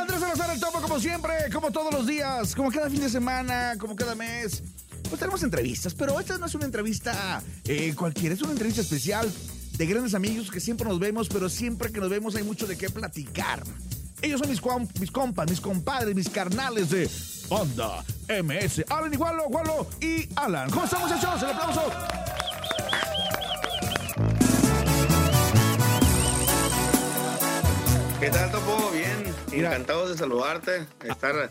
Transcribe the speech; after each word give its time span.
Andrés 0.00 0.20
Salazar, 0.20 0.50
el 0.50 0.60
topo, 0.60 0.80
como 0.80 0.98
siempre, 0.98 1.34
como 1.52 1.70
todos 1.70 1.92
los 1.92 2.06
días, 2.06 2.54
como 2.54 2.70
cada 2.70 2.88
fin 2.88 3.00
de 3.00 3.10
semana, 3.10 3.74
como 3.78 3.94
cada 3.94 4.14
mes. 4.14 4.62
Pues 5.08 5.18
tenemos 5.18 5.42
entrevistas, 5.42 5.92
pero 5.94 6.18
esta 6.18 6.38
no 6.38 6.46
es 6.46 6.54
una 6.54 6.64
entrevista 6.64 7.42
eh, 7.64 7.94
cualquiera, 7.94 8.34
es 8.34 8.40
una 8.40 8.52
entrevista 8.52 8.80
especial 8.80 9.30
de 9.76 9.86
grandes 9.86 10.14
amigos 10.14 10.50
que 10.50 10.60
siempre 10.60 10.88
nos 10.88 10.98
vemos, 10.98 11.28
pero 11.28 11.48
siempre 11.48 11.92
que 11.92 12.00
nos 12.00 12.08
vemos 12.08 12.34
hay 12.34 12.44
mucho 12.44 12.66
de 12.66 12.78
qué 12.78 12.88
platicar. 12.88 13.62
Ellos 14.22 14.40
son 14.40 14.48
mis, 14.48 14.60
compas, 14.60 15.50
mis 15.50 15.60
compadres, 15.60 16.14
mis 16.14 16.28
carnales 16.28 16.90
de 16.90 17.10
Onda 17.48 18.02
MS. 18.28 18.84
Alan 18.88 19.12
Igualo, 19.12 19.48
Gualo 19.48 19.86
y 20.00 20.28
Alan. 20.36 20.70
¿Cómo 20.70 20.84
están, 20.84 21.00
muchachos? 21.00 21.42
El 21.42 21.50
aplauso. 21.50 21.90
¿Qué 28.20 28.30
tal, 28.30 28.50
Topo? 28.50 28.79
Encantados 29.66 30.10
de 30.10 30.16
saludarte, 30.16 30.86
estar 31.04 31.50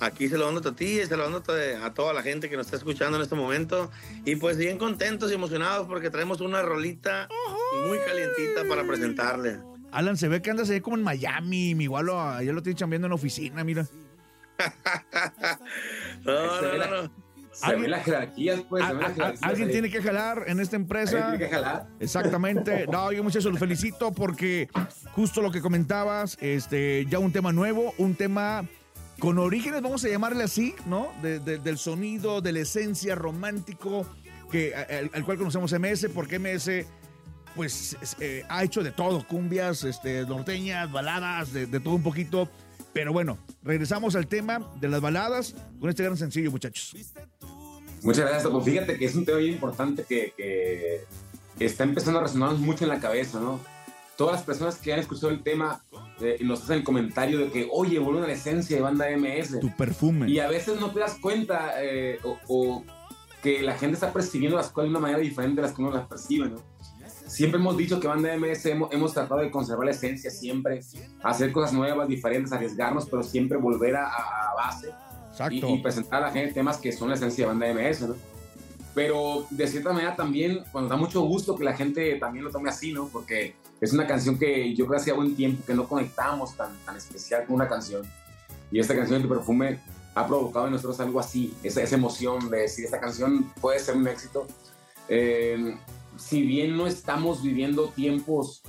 aquí 0.00 0.28
saludándote 0.28 0.68
a 0.68 0.72
ti 0.72 1.00
y 1.00 1.06
saludándote 1.06 1.76
a 1.76 1.94
toda 1.94 2.12
la 2.12 2.22
gente 2.22 2.48
que 2.48 2.56
nos 2.56 2.66
está 2.66 2.76
escuchando 2.76 3.16
en 3.16 3.22
este 3.22 3.34
momento. 3.34 3.90
Y 4.24 4.36
pues 4.36 4.56
bien 4.56 4.78
contentos 4.78 5.30
y 5.30 5.34
emocionados 5.34 5.86
porque 5.86 6.10
traemos 6.10 6.40
una 6.40 6.62
rolita 6.62 7.28
muy 7.86 7.98
calientita 7.98 8.64
para 8.68 8.84
presentarle. 8.84 9.58
Alan, 9.92 10.16
se 10.16 10.28
ve 10.28 10.42
que 10.42 10.50
andas 10.50 10.68
ahí 10.70 10.80
como 10.80 10.96
en 10.96 11.02
Miami, 11.02 11.74
mi 11.74 11.84
igualo, 11.84 12.40
ya 12.42 12.52
lo 12.52 12.58
estoy 12.58 12.74
chambeando 12.74 13.06
en 13.06 13.10
la 13.10 13.14
oficina, 13.14 13.64
mira. 13.64 13.86
no, 16.24 16.60
no, 16.60 17.02
no. 17.02 17.25
Se 17.56 17.74
ven 17.74 17.90
las 17.90 18.04
jerarquías, 18.04 18.60
pues. 18.68 18.84
alguien 19.40 19.70
tiene 19.70 19.90
que 19.90 20.02
jalar 20.02 20.44
en 20.46 20.60
esta 20.60 20.76
empresa. 20.76 21.16
¿Alguien 21.16 21.38
tiene 21.38 21.50
que 21.50 21.54
jalar? 21.54 21.86
Exactamente. 22.00 22.86
No, 22.96 23.10
yo 23.12 23.22
muchachos 23.22 23.50
los 23.50 23.58
felicito 23.58 24.12
porque 24.12 24.68
justo 25.12 25.42
lo 25.42 25.50
que 25.50 25.60
comentabas, 25.60 26.38
este, 26.40 27.04
ya 27.06 27.18
un 27.18 27.32
tema 27.32 27.52
nuevo, 27.52 27.94
un 27.98 28.14
tema 28.14 28.64
con 29.18 29.38
orígenes, 29.38 29.82
vamos 29.82 30.04
a 30.04 30.08
llamarle 30.08 30.44
así, 30.44 30.74
¿no? 30.86 31.10
del 31.22 31.78
sonido, 31.78 32.40
de 32.40 32.52
la 32.52 32.60
esencia 32.60 33.14
romántico 33.14 34.06
que, 34.50 34.74
al, 34.74 35.24
cual 35.24 35.38
conocemos 35.38 35.72
MS, 35.72 36.08
porque 36.14 36.38
MS 36.38 36.86
pues 37.54 37.96
eh, 38.20 38.44
ha 38.48 38.62
hecho 38.62 38.82
de 38.82 38.92
todo, 38.92 39.26
cumbias, 39.26 39.82
este, 39.84 40.26
norteñas, 40.26 40.92
baladas, 40.92 41.52
de, 41.52 41.66
todo 41.80 41.94
un 41.94 42.02
poquito. 42.02 42.50
Pero 42.96 43.12
bueno, 43.12 43.36
regresamos 43.62 44.16
al 44.16 44.26
tema 44.26 44.72
de 44.80 44.88
las 44.88 45.02
baladas 45.02 45.54
con 45.78 45.90
este 45.90 46.02
gran 46.02 46.16
sencillo, 46.16 46.50
muchachos. 46.50 46.96
Muchas 48.02 48.22
gracias, 48.22 48.42
Topo. 48.44 48.62
Fíjate 48.62 48.96
que 48.96 49.04
es 49.04 49.14
un 49.14 49.26
tema 49.26 49.36
bien 49.36 49.52
importante 49.52 50.04
que, 50.08 50.32
que 51.58 51.64
está 51.66 51.84
empezando 51.84 52.20
a 52.20 52.22
resonar 52.22 52.54
mucho 52.54 52.84
en 52.84 52.88
la 52.88 52.98
cabeza, 52.98 53.38
¿no? 53.38 53.60
Todas 54.16 54.36
las 54.36 54.44
personas 54.44 54.76
que 54.76 54.94
han 54.94 54.98
escuchado 55.00 55.28
el 55.28 55.42
tema 55.42 55.84
eh, 56.22 56.38
nos 56.40 56.62
hacen 56.62 56.78
el 56.78 56.84
comentario 56.84 57.38
de 57.38 57.50
que, 57.50 57.68
oye, 57.70 57.98
vuelve 57.98 58.22
a 58.22 58.28
la 58.28 58.32
esencia 58.32 58.76
de 58.76 58.82
banda 58.82 59.04
MS. 59.14 59.60
Tu 59.60 59.76
perfume. 59.76 60.30
Y 60.30 60.38
a 60.38 60.48
veces 60.48 60.80
no 60.80 60.90
te 60.90 61.00
das 61.00 61.18
cuenta 61.20 61.74
eh, 61.84 62.18
o, 62.48 62.82
que 63.42 63.60
la 63.60 63.76
gente 63.76 63.96
está 63.96 64.10
percibiendo 64.10 64.56
las 64.56 64.70
cosas 64.70 64.84
de 64.84 64.90
una 64.92 65.00
manera 65.00 65.18
diferente 65.18 65.60
de 65.60 65.66
las 65.66 65.76
que 65.76 65.82
uno 65.82 65.90
las 65.90 66.06
percibe, 66.06 66.48
¿no? 66.48 66.62
Siempre 67.26 67.60
hemos 67.60 67.76
dicho 67.76 67.98
que 67.98 68.06
Banda 68.06 68.36
MS 68.36 68.66
hemos, 68.66 68.92
hemos, 68.92 69.12
tratado 69.12 69.40
de 69.40 69.50
conservar 69.50 69.86
la 69.86 69.90
esencia 69.90 70.30
siempre, 70.30 70.80
hacer 71.22 71.52
cosas 71.52 71.72
nuevas, 71.72 72.08
diferentes, 72.08 72.52
arriesgarnos, 72.52 73.06
pero 73.06 73.22
siempre 73.22 73.58
volver 73.58 73.96
a, 73.96 74.06
a 74.06 74.54
base 74.54 74.92
y, 75.50 75.78
presentar 75.78 76.22
a 76.22 76.26
la 76.26 76.32
gente 76.32 76.54
temas 76.54 76.78
que 76.78 76.92
son 76.92 77.08
la 77.08 77.14
esencia 77.14 77.44
de 77.44 77.54
banda 77.54 77.72
MS, 77.72 78.02
¿no? 78.02 78.14
Pero 78.94 79.46
de 79.50 79.66
cierta 79.66 79.92
manera 79.92 80.16
también, 80.16 80.64
cuando 80.72 80.88
da 80.88 80.96
mucho 80.96 81.20
gusto 81.22 81.54
que 81.54 81.64
la 81.64 81.74
gente 81.74 82.16
también 82.16 82.44
lo 82.44 82.50
tome 82.50 82.70
así, 82.70 82.92
¿no? 82.92 83.08
Porque 83.08 83.54
es 83.80 83.92
una 83.92 84.06
canción 84.06 84.38
que 84.38 84.74
yo 84.74 84.86
creo 84.86 84.96
que 84.96 85.02
hacía 85.02 85.14
buen 85.14 85.36
tiempo 85.36 85.62
que 85.66 85.74
no 85.74 85.86
conectamos 85.86 86.56
tan, 86.56 86.74
tan 86.86 86.96
especial 86.96 87.44
con 87.44 87.56
una 87.56 87.68
canción. 87.68 88.02
Y 88.70 88.80
esta 88.80 88.96
canción 88.96 89.20
de 89.20 89.28
Perfume 89.28 89.78
ha 90.14 90.26
provocado 90.26 90.66
en 90.66 90.72
nosotros 90.72 90.98
algo 91.00 91.20
así, 91.20 91.52
esa, 91.62 91.82
esa 91.82 91.96
emoción 91.96 92.48
de 92.48 92.60
decir, 92.60 92.86
esta 92.86 92.98
canción 92.98 93.52
puede 93.60 93.78
ser 93.80 93.96
un 93.96 94.08
éxito. 94.08 94.46
Eh, 95.10 95.76
si 96.16 96.42
bien 96.42 96.76
no 96.76 96.86
estamos 96.86 97.42
viviendo 97.42 97.88
tiempos 97.88 98.62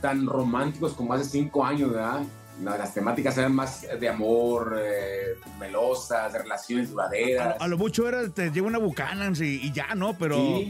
tan 0.00 0.26
románticos 0.26 0.92
como 0.94 1.12
hace 1.12 1.24
cinco 1.24 1.64
años, 1.64 1.90
¿verdad? 1.92 2.22
las 2.62 2.92
temáticas 2.92 3.38
eran 3.38 3.54
más 3.54 3.86
de 4.00 4.08
amor, 4.08 4.78
eh, 4.82 5.36
melosas, 5.60 6.32
de 6.32 6.40
relaciones 6.40 6.90
duraderas. 6.90 7.56
A, 7.60 7.68
lo 7.68 7.78
mucho 7.78 8.08
era, 8.08 8.28
te 8.28 8.50
lleva 8.50 8.66
una 8.66 8.78
bucana 8.78 9.30
y, 9.38 9.72
ya, 9.72 9.94
¿no? 9.94 10.16
Pero 10.18 10.60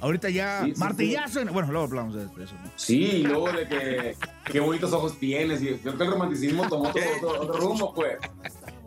ahorita 0.00 0.28
ya, 0.30 0.66
martillazo. 0.76 1.44
bueno, 1.52 1.70
luego 1.70 1.86
hablamos 1.86 2.14
de 2.14 2.24
eso. 2.42 2.54
¿no? 2.62 2.70
Sí, 2.76 3.02
y 3.02 3.22
luego 3.22 3.52
de 3.52 3.68
que 3.68 4.16
qué 4.50 4.60
bonitos 4.60 4.92
ojos 4.92 5.18
tienes. 5.18 5.62
Y 5.62 5.74
creo 5.74 5.96
que 5.96 6.04
el 6.04 6.10
romanticismo 6.10 6.68
tomó 6.68 6.88
otro, 6.88 7.58
rumbo, 7.58 7.94
pues. 7.94 8.18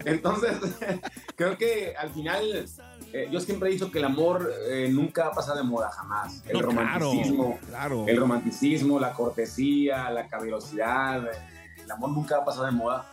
Entonces, 0.06 0.58
creo 1.36 1.58
que 1.58 1.94
al 1.98 2.10
final, 2.10 2.66
eh, 3.14 3.28
yo 3.32 3.40
siempre 3.40 3.70
he 3.70 3.74
dicho 3.74 3.92
que 3.92 4.00
el 4.00 4.06
amor 4.06 4.52
eh, 4.70 4.90
nunca 4.92 5.26
va 5.26 5.30
a 5.30 5.36
pasar 5.36 5.58
de 5.58 5.64
moda, 5.64 5.90
jamás. 5.92 6.44
El 6.48 6.60
romanticismo, 6.60 7.60
claro, 7.68 8.06
el 8.08 8.18
romanticismo, 8.18 9.00
la 9.00 9.14
cortesía, 9.14 10.10
la 10.10 10.28
caballerosidad 10.28 11.28
el 11.90 11.94
amor 11.94 12.12
nunca 12.12 12.38
va 12.38 12.44
a 12.44 12.46
pasar 12.46 12.66
de 12.66 12.72
moda. 12.72 13.06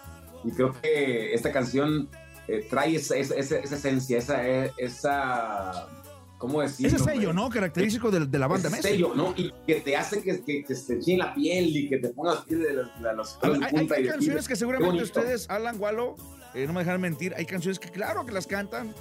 Y 0.45 0.51
creo 0.51 0.73
que 0.81 1.35
esta 1.35 1.51
canción 1.51 2.09
eh, 2.47 2.67
trae 2.69 2.97
esa, 2.97 3.17
esa, 3.17 3.35
esa, 3.35 3.57
esencia, 3.59 4.19
esa, 4.19 4.47
eh, 4.47 4.71
esa 4.77 5.89
¿cómo 6.37 6.61
decirlo? 6.61 6.95
Ese 6.95 7.05
sello, 7.05 7.33
¿no? 7.33 7.49
Característico 7.49 8.11
de, 8.11 8.27
de 8.27 8.39
la 8.39 8.47
banda 8.47 8.69
Ese 8.69 8.83
sello, 8.83 9.15
¿no? 9.15 9.33
Y 9.35 9.53
que 9.67 9.81
te 9.81 9.97
hace 9.97 10.23
que, 10.23 10.45
que, 10.45 10.63
que 10.63 10.75
se 10.75 10.97
te 10.97 11.17
la 11.17 11.35
piel 11.35 11.75
y 11.75 11.89
que 11.89 11.97
te 11.97 12.11
pongas 12.11 12.43
piel 12.45 12.63
de, 12.63 12.73
los 13.15 13.41
de 13.41 13.49
punta. 13.49 13.67
Hay, 13.67 13.89
hay 14.05 14.07
canciones 14.09 14.47
que 14.47 14.57
seguramente 14.57 15.03
ustedes, 15.03 15.49
Alan 15.49 15.79
Gualo, 15.79 16.17
eh, 16.55 16.67
no 16.67 16.75
me 16.75 16.81
dejan 16.81 17.01
mentir, 17.01 17.35
hay 17.35 17.47
canciones 17.47 17.79
que 17.79 17.89
claro 17.89 18.27
que 18.27 18.33
las 18.33 18.47
cantan, 18.47 18.95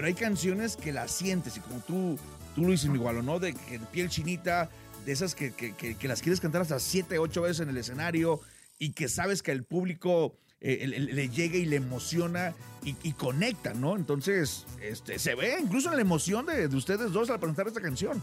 pero 0.00 0.08
hay 0.08 0.14
canciones 0.14 0.76
que 0.76 0.94
las 0.94 1.10
sientes 1.10 1.58
y 1.58 1.60
como 1.60 1.78
tú, 1.80 2.18
tú 2.54 2.62
lo 2.62 2.70
dices, 2.70 2.88
mi 2.88 2.96
Gualo, 2.96 3.22
¿no? 3.22 3.38
De 3.38 3.52
que 3.52 3.78
piel 3.92 4.08
chinita, 4.08 4.70
de 5.04 5.12
esas 5.12 5.34
que, 5.34 5.52
que, 5.52 5.74
que, 5.74 6.08
las 6.08 6.22
quieres 6.22 6.40
cantar 6.40 6.62
hasta 6.62 6.80
siete, 6.80 7.18
ocho 7.18 7.42
veces 7.42 7.60
en 7.60 7.68
el 7.68 7.76
escenario, 7.76 8.40
y 8.78 8.92
que 8.92 9.10
sabes 9.10 9.42
que 9.42 9.50
al 9.52 9.62
público 9.62 10.38
eh, 10.62 10.86
le, 10.86 11.28
llega 11.28 11.58
y 11.58 11.66
le 11.66 11.76
emociona 11.76 12.54
y, 12.82 13.12
conecta, 13.12 13.74
¿no? 13.74 13.94
Entonces, 13.94 14.64
este, 14.80 15.18
se 15.18 15.34
ve 15.34 15.58
incluso 15.62 15.90
en 15.90 15.96
la 15.96 16.00
emoción 16.00 16.46
de, 16.46 16.66
ustedes 16.68 17.12
dos 17.12 17.28
al 17.28 17.38
presentar 17.38 17.68
esta 17.68 17.82
canción. 17.82 18.22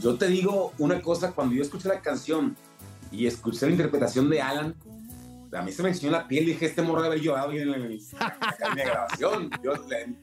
Yo, 0.00 0.14
te 0.14 0.26
digo 0.26 0.72
una 0.78 1.02
cosa, 1.02 1.32
cuando 1.32 1.54
yo 1.54 1.60
escuché 1.60 1.88
la 1.88 2.00
canción 2.00 2.56
y 3.12 3.26
escuché 3.26 3.66
la 3.66 3.72
interpretación 3.72 4.30
de 4.30 4.40
Alan, 4.40 4.74
a 5.52 5.62
mí 5.62 5.72
se 5.72 5.82
me 5.82 5.90
enseñó 5.90 6.12
la 6.12 6.28
piel 6.28 6.44
y 6.44 6.52
dije, 6.52 6.66
este 6.66 6.82
morro 6.82 7.02
de 7.02 7.08
haber 7.08 7.20
llorado 7.20 7.52
en, 7.52 7.70
la 7.70 8.84
grabación. 8.84 9.50
Yo, 9.62 9.72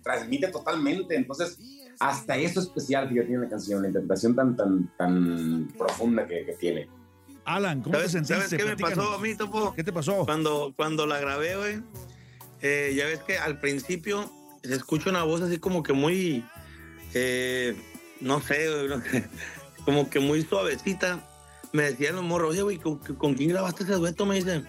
transmite 0.04 0.48
totalmente, 0.50 1.16
entonces 1.16 1.58
hasta 2.00 2.38
eso 2.38 2.60
especial 2.60 3.10
que 3.10 3.22
tiene 3.22 3.44
la 3.44 3.50
canción, 3.50 3.82
la 3.82 3.88
interpretación 3.88 4.36
tan, 4.36 4.56
tan, 4.56 4.92
tan 4.98 5.68
profunda 5.78 6.28
que, 6.28 6.46
que 6.46 6.54
tiene. 6.54 6.88
Alan, 7.48 7.82
¿cómo 7.82 7.98
te 7.98 8.10
sentiste? 8.10 8.36
¿Sabes 8.36 8.54
qué 8.62 8.66
me 8.66 8.76
pasó 8.76 9.14
a 9.14 9.20
mí, 9.20 9.34
Topo? 9.34 9.74
¿Qué 9.74 9.84
te 9.84 9.94
pasó? 9.94 10.26
Cuando, 10.26 10.74
cuando 10.76 11.06
la 11.08 11.18
grabé, 11.20 11.56
güey, 11.56 11.82
eh, 12.62 12.94
ya 12.94 13.06
ves 13.06 13.20
que 13.20 13.38
al 13.38 13.60
principio 13.60 14.30
se 14.64 14.76
escucha 14.76 15.10
una 15.10 15.24
voz 15.24 15.42
así 15.42 15.58
como 15.58 15.82
que 15.82 15.94
muy, 15.94 16.44
eh, 17.14 17.74
no 18.20 18.42
sé, 18.42 18.68
como 19.86 20.10
que 20.10 20.20
muy 20.20 20.42
suavecita. 20.42 21.26
Me 21.72 21.84
decían 21.84 22.16
los 22.16 22.24
morros, 22.26 22.52
oye, 22.52 22.64
güey, 22.64 22.78
¿con, 22.78 23.34
quién 23.36 23.50
grabaste 23.50 23.84
ese 23.84 23.94
dueto? 23.94 24.26
Me 24.26 24.36
dicen, 24.36 24.68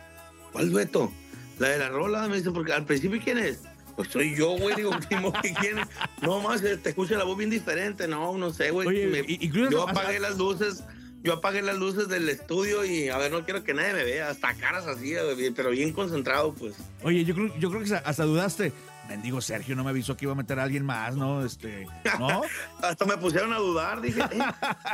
¿cuál 0.59 0.73
dueto? 0.73 1.13
La 1.61 1.69
de 1.69 1.79
la 1.79 1.89
rola, 1.89 2.27
me 2.27 2.37
dice, 2.37 2.51
porque 2.51 2.73
al 2.73 2.85
principio, 2.85 3.21
¿quién 3.23 3.39
es? 3.39 3.61
Pues 3.95 4.09
soy 4.09 4.37
yo, 4.37 4.51
güey, 4.59 4.75
digo, 4.75 4.91
¿quién 5.61 5.79
es? 5.79 5.87
No 6.21 6.41
más, 6.41 6.63
te 6.63 6.89
escucha 6.89 7.17
la 7.17 7.23
voz 7.23 7.39
bien 7.39 7.51
diferente, 7.51 8.09
no, 8.09 8.37
no 8.37 8.53
sé, 8.53 8.73
güey. 8.73 9.25
yo 9.71 9.89
apagué 9.89 10.19
las 10.19 10.37
luces 10.37 10.83
yo 11.23 11.33
apagué 11.33 11.63
las 11.63 11.77
luces 11.77 12.09
del 12.09 12.29
estudio 12.29 12.85
y 12.85 13.09
a 13.09 13.19
ver, 13.19 13.33
no 13.33 13.45
quiero 13.45 13.65
que 13.65 13.75
nadie 13.75 13.93
me 13.93 14.05
vea, 14.05 14.31
hasta 14.31 14.55
caras 14.55 14.87
así, 14.87 15.15
pero 15.55 15.71
bien 15.71 15.93
concentrado, 15.93 16.55
pues. 16.55 16.75
Oye, 17.03 17.25
yo 17.25 17.35
creo, 17.35 17.59
yo 17.59 17.71
creo 17.71 17.83
que 17.83 17.93
hasta 17.93 18.25
dudaste. 18.25 18.73
Bendigo 19.09 19.41
Sergio 19.41 19.75
no 19.75 19.85
me 19.85 19.91
avisó 19.91 20.17
que 20.17 20.27
iba 20.27 20.33
a 20.33 20.37
meter 20.37 20.59
a 20.59 20.65
alguien 20.65 20.85
más, 20.85 21.17
¿no? 21.17 21.45
Este, 21.45 21.87
¿no? 22.19 22.43
hasta 22.83 23.05
me 23.05 23.17
pusieron 23.17 23.53
a 23.53 23.59
dudar, 23.59 24.01
dije, 24.01 24.21
eh, 24.21 24.39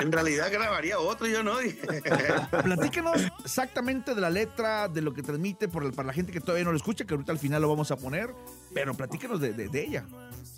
en 0.01 0.13
realidad 0.13 0.51
grabaría 0.53 0.99
otro, 0.99 1.27
yo 1.27 1.43
no. 1.43 1.57
Platíquenos 2.63 3.21
exactamente 3.45 4.15
de 4.15 4.21
la 4.21 4.31
letra, 4.31 4.89
de 4.89 5.03
lo 5.03 5.13
que 5.13 5.23
transmite 5.23 5.69
por 5.69 5.93
para 5.95 6.07
la 6.07 6.13
gente 6.13 6.33
que 6.33 6.41
todavía 6.41 6.65
no 6.65 6.71
lo 6.71 6.77
escucha, 6.77 7.05
que 7.05 7.15
ahorita 7.15 7.33
al 7.33 7.39
final 7.39 7.63
lo 7.63 7.69
vamos 7.69 7.91
a 7.91 7.97
poner, 7.97 8.35
pero 8.73 8.95
platíquenos 8.95 9.41
de, 9.41 9.53
de 9.53 9.83
ella. 9.83 10.05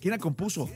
¿Quién 0.01 0.13
la 0.13 0.19
compuso? 0.19 0.69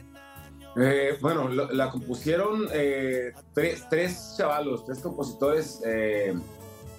Eh, 0.76 1.18
bueno, 1.20 1.48
la 1.48 1.90
compusieron 1.90 2.68
eh, 2.72 3.32
tres, 3.52 3.84
tres 3.90 4.34
chavalos, 4.36 4.84
tres 4.84 5.00
compositores. 5.00 5.80
Eh, 5.84 6.34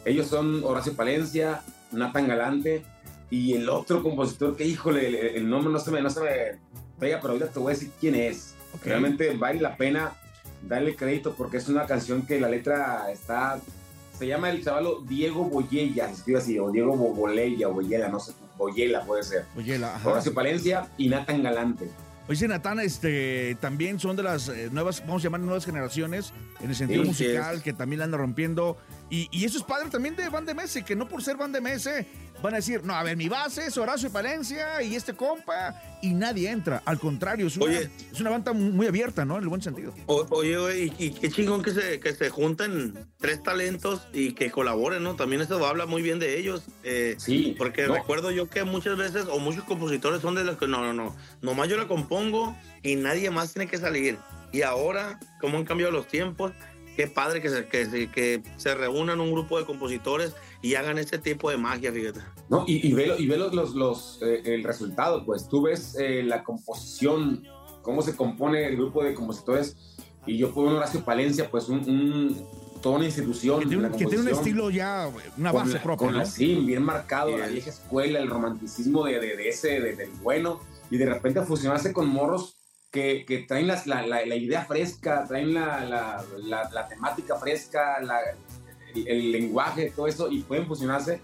ellos 0.04 0.28
son 0.28 0.64
Horacio 0.64 0.94
Palencia, 0.94 1.62
Nathan 1.92 2.28
Galante 2.28 2.84
y 3.32 3.54
el 3.54 3.70
otro 3.70 4.04
compositor 4.04 4.58
que, 4.58 4.66
híjole, 4.66 5.38
el, 5.38 5.50
nombre 5.50 5.72
no 5.72 5.80
se 5.80 5.90
me, 5.90 6.02
no 6.02 6.10
se 6.10 6.20
me 6.20 6.30
pega, 7.00 7.20
pero 7.22 7.34
ahorita 7.34 7.50
te 7.50 7.60
voy 7.60 7.72
a 7.72 7.76
decir 7.76 7.90
quién 8.00 8.14
es. 8.14 8.54
Realmente 8.84 9.34
vale 9.38 9.62
la 9.62 9.78
pena 9.78 10.12
darle 10.68 10.96
crédito 10.96 11.34
porque 11.36 11.58
es 11.58 11.70
una 11.70 11.86
canción 11.86 12.24
que 12.24 12.40
la 12.42 12.50
letra 12.50 13.10
está. 13.10 13.60
Se 14.20 14.28
llama 14.28 14.50
el 14.50 14.64
chavalo 14.64 15.02
Diego 15.08 15.46
Boyella, 15.46 16.08
se 16.08 16.14
escribe 16.16 16.40
así, 16.40 16.60
o 16.60 16.70
Diego 16.72 16.96
Boboleya 16.96 17.70
o 17.70 17.74
Boyella, 17.74 18.10
no 18.10 18.20
sé, 18.20 18.34
Boyela 18.58 19.04
puede 19.06 19.24
ser. 19.24 19.46
Boyela, 19.56 19.96
ajá. 19.96 20.10
Horacio 20.10 20.34
Palencia 20.34 20.90
y 20.98 21.08
Nathan 21.08 21.42
Galante. 21.42 21.90
Oye, 22.28 22.48
Natán, 22.48 22.80
este, 22.80 23.58
también 23.60 24.00
son 24.00 24.16
de 24.16 24.24
las 24.24 24.48
eh, 24.48 24.70
nuevas, 24.72 25.02
vamos 25.02 25.22
a 25.22 25.24
llamar 25.24 25.42
nuevas 25.42 25.66
generaciones, 25.66 26.32
en 26.62 26.70
el 26.70 26.76
sentido 26.76 27.02
Sí, 27.04 27.10
musical, 27.10 27.58
sí 27.58 27.64
que 27.64 27.74
también 27.74 28.00
la 28.00 28.06
anda 28.06 28.18
rompiendo. 28.18 28.78
Y, 29.10 29.28
y 29.32 29.44
eso 29.44 29.58
es 29.58 29.64
padre 29.64 29.90
también 29.90 30.16
de 30.16 30.30
Van 30.30 30.46
de 30.46 30.54
Mese, 30.54 30.84
que 30.84 30.96
no 30.96 31.10
por 31.10 31.24
ser 31.24 31.36
Van 31.36 31.52
de 31.52 31.60
Mese 31.60 32.08
van 32.42 32.54
a 32.54 32.58
decir, 32.58 32.84
no, 32.84 32.94
a 32.94 33.04
ver, 33.04 33.16
mi 33.18 33.30
base 33.30 33.66
es 33.66 33.78
Horacio 33.78 34.12
Palencia 34.12 34.82
y 34.82 34.96
este 34.96 35.14
compa, 35.14 35.80
y 36.02 36.14
nadie 36.14 36.50
entra. 36.50 36.82
Al 36.86 37.00
contrario, 37.00 37.48
es 37.48 37.58
una, 37.58 37.66
Oye. 37.66 37.90
es 38.12 38.20
una 38.20 38.30
banda 38.32 38.54
muy 38.54 38.88
abierta, 38.88 39.24
¿no? 39.26 39.38
En 39.38 39.44
el 39.44 39.50
buen 39.50 39.62
sentido. 39.62 39.94
O- 40.08 40.26
oye, 40.32 40.58
güey, 40.58 40.94
y, 40.98 41.06
y 41.06 41.10
qué 41.12 41.30
chingón 41.30 41.62
que 41.64 41.72
se, 41.72 42.00
que 42.00 42.14
se 42.14 42.30
junten 42.30 42.94
tres 43.18 43.44
talentos 43.44 44.02
y 44.14 44.34
que 44.34 44.50
colaboren, 44.52 45.04
¿no? 45.04 45.16
También 45.16 45.42
eso 45.42 45.66
habla 45.66 45.86
muy 45.86 46.02
bien 46.02 46.20
de 46.20 46.40
ellos. 46.40 46.64
eh, 46.84 47.16
Sí, 47.20 47.56
porque 47.58 47.88
no. 47.88 47.94
recuerdo 47.96 48.32
yo 48.32 48.50
que 48.50 48.64
muchas 48.64 48.98
veces, 48.98 49.26
o 49.30 49.40
muchos 49.40 49.64
compositores 49.66 50.22
son 50.22 50.36
de 50.36 50.44
los 50.44 50.58
que 50.58 50.68
no, 50.68 50.82
no, 50.82 50.94
no, 50.94 51.16
nomás 51.42 51.68
yo 51.70 51.78
la 51.78 51.88
compongo 51.88 52.56
y 52.84 52.96
nadie 52.96 53.30
más 53.30 53.54
tiene 53.54 53.70
que 53.70 53.78
salir. 53.78 54.18
Y 54.52 54.64
ahora, 54.64 55.20
cómo 55.40 55.58
han 55.58 55.66
cambiado 55.66 55.92
los 55.94 56.08
tiempos, 56.08 56.52
qué 56.98 57.08
padre 57.08 57.42
que 57.42 57.50
se, 57.50 57.68
que, 57.68 57.86
se- 57.86 58.10
que 58.10 58.42
se 58.58 58.76
reúnan 58.76 59.22
un 59.22 59.32
grupo 59.32 59.58
de 59.58 59.66
compositores 59.66 60.34
y 60.62 60.76
hagan 60.76 60.98
este 60.98 61.18
tipo 61.18 61.50
de 61.50 61.58
magia, 61.58 61.92
fíjate. 61.92 62.20
¿no? 62.50 62.64
Y, 62.68 62.88
y 62.88 62.94
ve, 62.94 63.08
lo- 63.08 63.18
y 63.18 63.28
ve 63.28 63.38
los, 63.38 63.54
los, 63.54 63.76
los, 63.76 64.20
eh, 64.22 64.42
el 64.46 64.64
resultado, 64.64 65.26
pues 65.26 65.48
tú 65.48 65.64
ves 65.64 65.96
eh, 66.00 66.24
la 66.24 66.44
composición, 66.44 67.44
cómo 67.82 68.02
se 68.02 68.16
compone 68.16 68.66
el 68.68 68.76
grupo 68.78 69.04
de 69.04 69.14
compositores, 69.14 69.76
y 70.26 70.38
yo 70.38 70.54
puedo 70.54 70.68
ver 70.70 70.78
Horacio 70.78 71.04
Palencia, 71.04 71.50
pues 71.50 71.68
un, 71.70 71.80
un- 71.90 72.48
toda 72.82 72.98
una 72.98 73.06
institución. 73.06 73.60
Que 73.60 73.66
tiene, 73.68 73.82
la 73.84 73.88
un- 73.90 73.94
que 73.94 74.06
tiene 74.06 74.10
un 74.18 74.26
composición, 74.28 74.40
estilo 74.48 74.70
ya, 74.70 75.10
una 75.38 75.52
con 75.52 75.62
base 75.62 75.74
la- 75.74 75.84
propia, 75.84 75.98
con 76.08 76.12
¿no? 76.14 76.20
la- 76.20 76.26
sí, 76.26 76.56
bien 76.56 76.84
marcado, 76.84 77.36
la 77.38 77.48
vieja 77.48 77.70
escuela, 77.72 78.20
el 78.20 78.28
romanticismo 78.30 79.06
de, 79.06 79.20
de, 79.20 79.36
de 79.38 79.50
ese, 79.50 79.80
de- 79.80 79.96
del 79.96 80.10
bueno, 80.22 80.60
y 80.92 80.98
de 80.98 81.06
repente 81.06 81.42
fusionarse 81.42 81.94
con 81.94 82.08
morros 82.08 82.58
que, 82.92 83.24
que 83.26 83.40
traen 83.40 83.68
las- 83.68 83.88
la, 83.88 84.06
la, 84.06 84.26
la 84.26 84.36
idea 84.36 84.66
fresca, 84.66 85.26
traen 85.28 85.54
la, 85.54 85.86
la, 85.86 86.24
la, 86.44 86.70
la 86.72 86.88
temática 86.88 87.36
fresca, 87.38 88.00
la- 88.02 88.20
el, 88.96 89.08
el 89.08 89.32
lenguaje, 89.32 89.92
todo 89.96 90.08
eso, 90.08 90.32
y 90.32 90.42
pueden 90.42 90.66
fusionarse, 90.68 91.22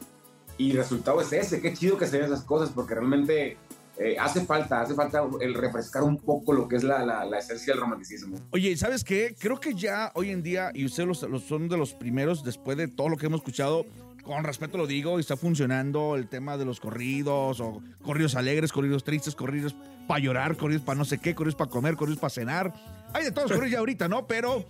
y 0.58 0.72
el 0.72 0.78
resultado 0.78 1.22
es 1.22 1.32
ese, 1.34 1.62
qué 1.62 1.74
chido 1.74 1.98
que 1.98 2.08
se 2.08 2.18
ven 2.18 2.26
esas 2.26 2.44
cosas, 2.44 2.72
porque 2.74 2.96
realmente 2.96 3.58
eh, 4.00 4.16
hace 4.20 4.46
falta, 4.46 4.82
hace 4.82 4.94
falta 4.96 5.22
el 5.42 5.54
refrescar 5.54 6.04
un 6.04 6.18
poco 6.18 6.54
lo 6.54 6.68
que 6.68 6.76
es 6.78 6.84
la, 6.84 7.06
la, 7.06 7.26
la 7.26 7.40
esencia 7.40 7.74
del 7.74 7.82
romanticismo. 7.82 8.38
Oye, 8.52 8.76
¿sabes 8.78 9.04
qué? 9.04 9.36
Creo 9.40 9.60
que 9.60 9.74
ya 9.74 10.12
hoy 10.16 10.30
en 10.32 10.42
día, 10.44 10.72
y 10.74 10.86
ustedes 10.86 11.08
los, 11.08 11.22
los- 11.24 11.44
son 11.44 11.68
de 11.70 11.78
los 11.78 11.94
primeros, 11.94 12.44
después 12.44 12.78
de 12.78 12.88
todo 12.88 13.10
lo 13.10 13.18
que 13.18 13.26
hemos 13.28 13.40
escuchado, 13.40 13.86
con 14.24 14.44
respeto 14.44 14.78
lo 14.78 14.88
digo, 14.88 15.20
está 15.20 15.38
funcionando 15.38 16.16
el 16.16 16.28
tema 16.28 16.58
de 16.58 16.66
los 16.66 16.80
corridos, 16.80 17.60
o 17.62 17.82
corridos 18.04 18.36
alegres, 18.36 18.72
corridos 18.74 19.04
tristes, 19.04 19.36
corridos 19.36 19.74
para 20.08 20.20
llorar, 20.20 20.58
corridos 20.58 20.84
para 20.84 20.98
no 20.98 21.06
sé 21.06 21.18
qué, 21.20 21.34
corridos 21.34 21.56
para 21.56 21.70
comer, 21.72 21.96
corridos 21.96 22.20
para 22.20 22.30
cenar. 22.32 22.74
Hay 23.14 23.24
de 23.24 23.32
todos 23.32 23.50
corridos 23.52 23.72
ya 23.72 23.80
ahorita, 23.80 24.08
¿no? 24.08 24.28
Pero... 24.28 24.66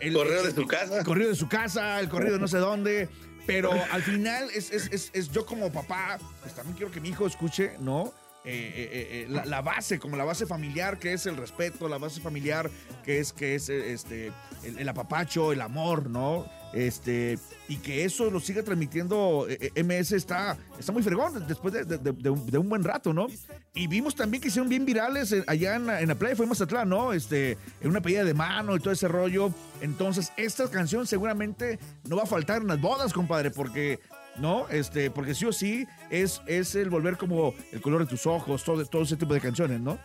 El, 0.00 0.14
Correo 0.14 0.42
de 0.42 0.52
su 0.52 0.66
casa. 0.66 0.98
el 0.98 1.04
corrido 1.04 1.30
de 1.30 1.36
su 1.36 1.48
casa, 1.48 2.00
el 2.00 2.08
corrido 2.08 2.34
de 2.34 2.40
no 2.40 2.48
sé 2.48 2.58
dónde. 2.58 3.08
Pero 3.46 3.72
al 3.92 4.02
final 4.02 4.48
es, 4.54 4.70
es, 4.70 4.88
es, 4.92 5.10
es 5.12 5.30
yo 5.30 5.46
como 5.46 5.72
papá, 5.72 6.18
pues 6.42 6.54
también 6.54 6.76
quiero 6.76 6.92
que 6.92 7.00
mi 7.00 7.08
hijo 7.08 7.26
escuche, 7.26 7.76
¿no? 7.80 8.12
Eh, 8.44 8.72
eh, 8.74 8.90
eh, 8.92 9.26
la, 9.28 9.44
la 9.44 9.60
base, 9.60 9.98
como 9.98 10.16
la 10.16 10.24
base 10.24 10.46
familiar, 10.46 10.98
que 10.98 11.12
es 11.12 11.26
el 11.26 11.36
respeto, 11.36 11.88
la 11.88 11.98
base 11.98 12.20
familiar, 12.20 12.70
que 13.04 13.18
es, 13.18 13.32
que 13.32 13.54
es 13.54 13.68
este, 13.68 14.32
el, 14.62 14.78
el 14.78 14.88
apapacho, 14.88 15.52
el 15.52 15.60
amor, 15.60 16.08
¿no? 16.08 16.46
Este, 16.72 17.38
y 17.66 17.76
que 17.76 18.04
eso 18.04 18.30
lo 18.30 18.40
siga 18.40 18.62
transmitiendo 18.62 19.46
eh, 19.48 19.72
eh, 19.74 19.82
MS 19.82 20.12
está, 20.12 20.56
está 20.78 20.92
muy 20.92 21.02
fregón 21.02 21.46
después 21.48 21.72
de, 21.72 21.84
de- 21.84 22.30
un, 22.30 22.46
de 22.46 22.58
un 22.58 22.68
buen 22.68 22.84
rato, 22.84 23.14
¿no? 23.14 23.26
Y 23.74 23.86
vimos 23.86 24.14
también 24.14 24.42
que 24.42 24.48
hicieron 24.48 24.68
bien 24.68 24.84
virales 24.84 25.32
eh, 25.32 25.44
allá 25.46 25.76
en, 25.76 25.86
la- 25.86 26.00
en 26.02 26.08
la 26.08 26.14
playa, 26.14 26.36
fue 26.36 26.44
en 26.44 26.50
Mazatlán, 26.50 26.88
¿no? 26.88 27.12
Este, 27.14 27.52
en 27.80 27.88
una 27.88 28.02
pedida 28.02 28.22
de 28.22 28.34
mano 28.34 28.76
y 28.76 28.80
todo 28.80 28.92
ese 28.92 29.08
rollo. 29.08 29.50
Entonces, 29.80 30.30
esta 30.36 30.68
canción 30.70 31.06
seguramente 31.06 31.78
no 32.06 32.16
va 32.16 32.24
a 32.24 32.26
faltar 32.26 32.60
en 32.60 32.68
las 32.68 32.80
bodas, 32.80 33.14
compadre, 33.14 33.50
porque, 33.50 33.98
¿no? 34.38 34.68
Este, 34.68 35.10
porque 35.10 35.34
sí 35.34 35.46
o 35.46 35.52
sí 35.52 35.86
es, 36.10 36.42
es 36.46 36.74
el 36.74 36.90
volver 36.90 37.16
como 37.16 37.54
el 37.72 37.80
color 37.80 38.00
de 38.00 38.06
tus 38.06 38.26
ojos, 38.26 38.62
todo, 38.62 38.84
todo 38.84 39.02
ese 39.02 39.16
tipo 39.16 39.32
de 39.32 39.40
canciones, 39.40 39.80
¿no? 39.80 39.98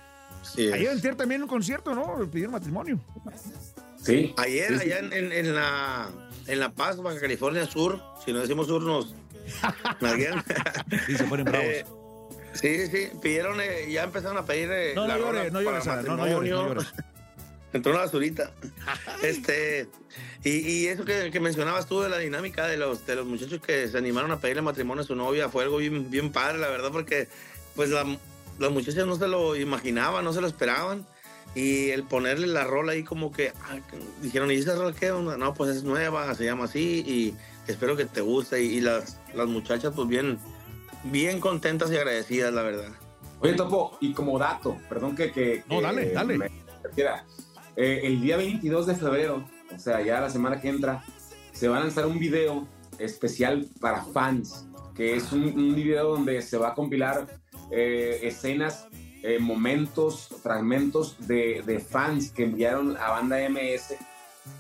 Sí. 0.44 0.72
Ayer 0.72 1.16
también 1.16 1.42
un 1.42 1.48
concierto, 1.50 1.94
¿no? 1.94 2.30
Pidieron 2.30 2.54
matrimonio. 2.54 3.00
Sí. 4.04 4.34
Ayer, 4.38 4.80
Sí, 4.80 4.86
allá 4.92 5.00
en, 5.00 5.14
en- 5.14 5.32
en 5.32 5.56
la, 5.56 6.10
en 6.48 6.60
La 6.60 6.72
Paz, 6.74 6.98
Baja 6.98 7.20
California 7.20 7.66
Sur, 7.66 8.02
si 8.26 8.34
no 8.34 8.40
decimos 8.40 8.68
sur, 8.68 8.82
nos. 8.82 9.14
Y 11.08 11.16
se 11.16 11.24
ponen 11.26 11.46
bravos. 11.46 11.66
Eh, 11.68 11.86
sí, 12.54 12.88
sí, 12.88 13.08
pidieron, 13.22 13.60
eh, 13.62 13.90
ya 13.92 14.04
empezaron 14.04 14.38
a 14.38 14.46
pedir 14.46 14.70
eh, 14.72 14.94
no, 14.96 15.08
no 15.08 15.18
llores, 15.18 15.52
no 15.52 15.62
llores, 15.62 15.86
no, 15.86 15.94
no 15.96 16.02
llores, 16.02 16.06
no 16.08 16.18
matrimonio. 16.18 16.68
llores. 16.68 16.94
Entró 17.74 17.92
una 17.94 18.02
basurita. 18.02 18.52
este, 19.24 19.88
y, 20.44 20.50
y 20.60 20.88
eso 20.88 21.06
que, 21.06 21.32
que 21.32 21.40
mencionabas 21.40 21.88
tú 21.88 22.02
de 22.02 22.10
la 22.10 22.20
dinámica 22.20 22.68
de 22.68 22.78
los, 22.78 23.06
de 23.08 23.16
los 23.16 23.26
muchachos 23.26 23.60
que 23.66 23.88
se 23.88 23.98
animaron 23.98 24.32
a 24.32 24.40
pedirle 24.40 24.62
matrimonio 24.62 25.04
a 25.04 25.08
su 25.08 25.16
novia 25.16 25.50
fue 25.50 25.64
algo 25.64 25.78
bien, 25.78 26.12
bien 26.12 26.32
padre, 26.32 26.60
la 26.60 26.68
verdad, 26.70 26.92
porque 26.92 27.28
pues 27.76 27.90
la, 27.90 28.06
las 28.60 28.72
muchachas 28.72 29.08
no 29.08 29.16
se 29.16 29.28
lo 29.28 29.56
imaginaban, 29.56 30.24
no 30.24 30.34
se 30.34 30.42
lo 30.42 30.48
esperaban. 30.48 31.08
Y 31.56 31.90
el 31.90 32.04
ponerle 32.04 32.48
la 32.48 32.64
rola 32.64 32.94
ahí 32.94 33.04
como 33.04 33.32
que 33.32 33.54
ah, 33.62 33.78
dijeron, 34.22 34.52
¿y 34.52 34.56
esa 34.56 34.76
rola 34.76 34.94
qué 34.94 35.12
onda? 35.12 35.38
No, 35.38 35.54
pues 35.54 35.76
es 35.76 35.84
nueva, 35.84 36.34
se 36.36 36.46
llama 36.46 36.66
así 36.66 37.04
y 37.06 37.36
espero 37.72 37.96
que 37.96 38.06
te 38.06 38.22
guste. 38.22 38.64
Y, 38.64 38.78
y 38.78 38.82
las, 38.82 39.20
las 39.34 39.48
muchachas 39.48 39.94
pues 39.96 40.08
bien, 40.08 40.40
bien 41.04 41.40
contentas 41.40 41.92
y 41.92 41.98
agradecidas, 41.98 42.54
la 42.54 42.64
verdad. 42.64 42.92
Oye, 43.40 43.54
Topo, 43.54 43.98
y 44.00 44.14
como 44.14 44.40
dato, 44.40 44.78
perdón 44.88 45.16
que... 45.16 45.32
que 45.32 45.64
No, 45.70 45.78
que 45.78 45.82
dale, 45.82 46.12
dale. 46.12 46.38
me. 46.38 46.52
Eh, 47.76 48.02
el 48.04 48.22
día 48.22 48.38
22 48.38 48.88
de 48.88 48.96
febrero, 48.96 49.44
o 49.76 49.80
sea, 49.80 50.02
ya 50.02 50.22
la 50.22 50.30
semana 50.30 50.62
que 50.62 50.70
entra, 50.70 51.04
se 51.52 51.68
va 51.68 51.78
a 51.78 51.80
lanzar 51.82 52.06
un 52.06 52.20
video 52.20 52.68
especial 53.00 53.68
para 53.82 54.04
fans, 54.06 54.68
que 54.96 55.16
es 55.16 55.32
un, 55.32 55.44
un 55.44 55.76
video 55.76 56.12
donde 56.12 56.42
se 56.42 56.58
va 56.58 56.70
a 56.70 56.74
compilar 56.74 57.28
eh, 57.72 58.20
escenas, 58.24 58.88
eh, 59.24 59.40
momentos, 59.40 60.28
fragmentos 60.44 61.16
de, 61.28 61.64
de 61.66 61.80
fans 61.80 62.30
que 62.30 62.44
enviaron 62.44 62.98
a 62.98 63.12
Banda 63.12 63.38
MS 63.50 63.96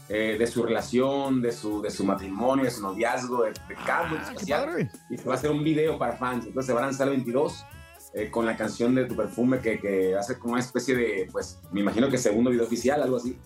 eh, 0.07 0.37
de 0.39 0.47
su 0.47 0.63
relación, 0.63 1.41
de 1.41 1.51
su, 1.51 1.81
de 1.81 1.91
su 1.91 2.05
matrimonio, 2.05 2.63
de 2.63 2.71
su 2.71 2.81
noviazgo, 2.81 3.43
de, 3.43 3.51
de 3.51 3.75
momento 3.75 4.25
Ah, 4.25 4.31
especial 4.31 4.89
y 5.09 5.17
se 5.17 5.25
va 5.25 5.33
a 5.33 5.37
hacer 5.37 5.51
un 5.51 5.63
video 5.63 5.97
para 5.97 6.15
fans. 6.15 6.45
Entonces 6.45 6.67
se 6.67 6.73
va 6.73 6.79
a 6.79 6.85
lanzar 6.85 7.07
el 7.09 7.15
22 7.15 7.65
eh, 8.13 8.29
con 8.31 8.45
la 8.45 8.55
canción 8.55 8.95
de 8.95 9.05
tu 9.05 9.15
perfume 9.15 9.59
que, 9.59 9.79
que 9.79 10.15
hace 10.15 10.39
como 10.39 10.53
una 10.53 10.61
especie 10.61 10.95
de, 10.95 11.27
pues, 11.31 11.59
me 11.73 11.81
imagino 11.81 12.09
que 12.09 12.17
segundo 12.17 12.49
video 12.49 12.65
oficial, 12.65 13.01
algo 13.01 13.17
así. 13.17 13.37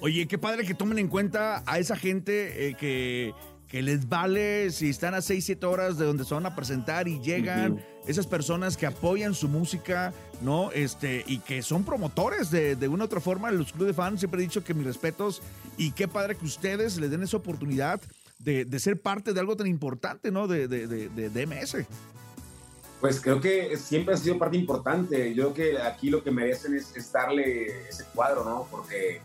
Oye, 0.00 0.26
qué 0.26 0.38
padre 0.38 0.64
que 0.64 0.74
tomen 0.74 0.98
en 0.98 1.08
cuenta 1.08 1.62
a 1.66 1.78
esa 1.78 1.96
gente 1.96 2.68
eh, 2.68 2.74
que, 2.74 3.34
que 3.74 3.82
les 3.82 4.08
vale 4.08 4.70
si 4.70 4.88
están 4.90 5.14
a 5.14 5.20
6, 5.20 5.46
7 5.46 5.66
horas 5.66 5.98
de 5.98 6.04
donde 6.04 6.24
se 6.24 6.32
van 6.32 6.46
a 6.46 6.54
presentar 6.54 7.08
y 7.08 7.18
llegan. 7.18 7.84
Esas 8.06 8.24
personas 8.24 8.76
que 8.76 8.86
apoyan 8.86 9.34
su 9.34 9.48
música, 9.48 10.12
¿no? 10.42 10.70
Este, 10.70 11.24
y 11.26 11.38
que 11.40 11.60
son 11.60 11.82
promotores 11.82 12.52
de, 12.52 12.76
de 12.76 12.86
una 12.86 13.02
u 13.02 13.06
otra 13.06 13.18
forma. 13.18 13.50
Los 13.50 13.72
clubes 13.72 13.88
de 13.88 13.94
fans 13.94 14.20
siempre 14.20 14.38
he 14.40 14.44
dicho 14.44 14.62
que 14.62 14.74
mis 14.74 14.86
respetos 14.86 15.42
y 15.76 15.90
qué 15.90 16.06
padre 16.06 16.36
que 16.36 16.44
ustedes 16.44 16.98
les 16.98 17.10
den 17.10 17.24
esa 17.24 17.36
oportunidad 17.36 18.00
de, 18.38 18.64
de 18.64 18.78
ser 18.78 19.00
parte 19.00 19.32
de 19.32 19.40
algo 19.40 19.56
tan 19.56 19.66
importante, 19.66 20.30
¿no? 20.30 20.46
De, 20.46 20.68
de, 20.68 20.86
de, 20.86 21.08
de- 21.08 21.30
de 21.30 21.46
MS. 21.48 21.78
Pues 23.00 23.20
creo 23.20 23.40
que 23.40 23.76
siempre 23.76 24.14
ha 24.14 24.18
sido 24.18 24.38
parte 24.38 24.56
importante. 24.56 25.34
Yo 25.34 25.52
creo 25.52 25.72
que 25.74 25.82
aquí 25.82 26.10
lo 26.10 26.22
que 26.22 26.30
merecen 26.30 26.76
es, 26.76 26.94
es 26.94 27.10
darle 27.10 27.88
ese 27.88 28.04
cuadro, 28.14 28.44
¿no? 28.44 28.68
Porque 28.70 29.20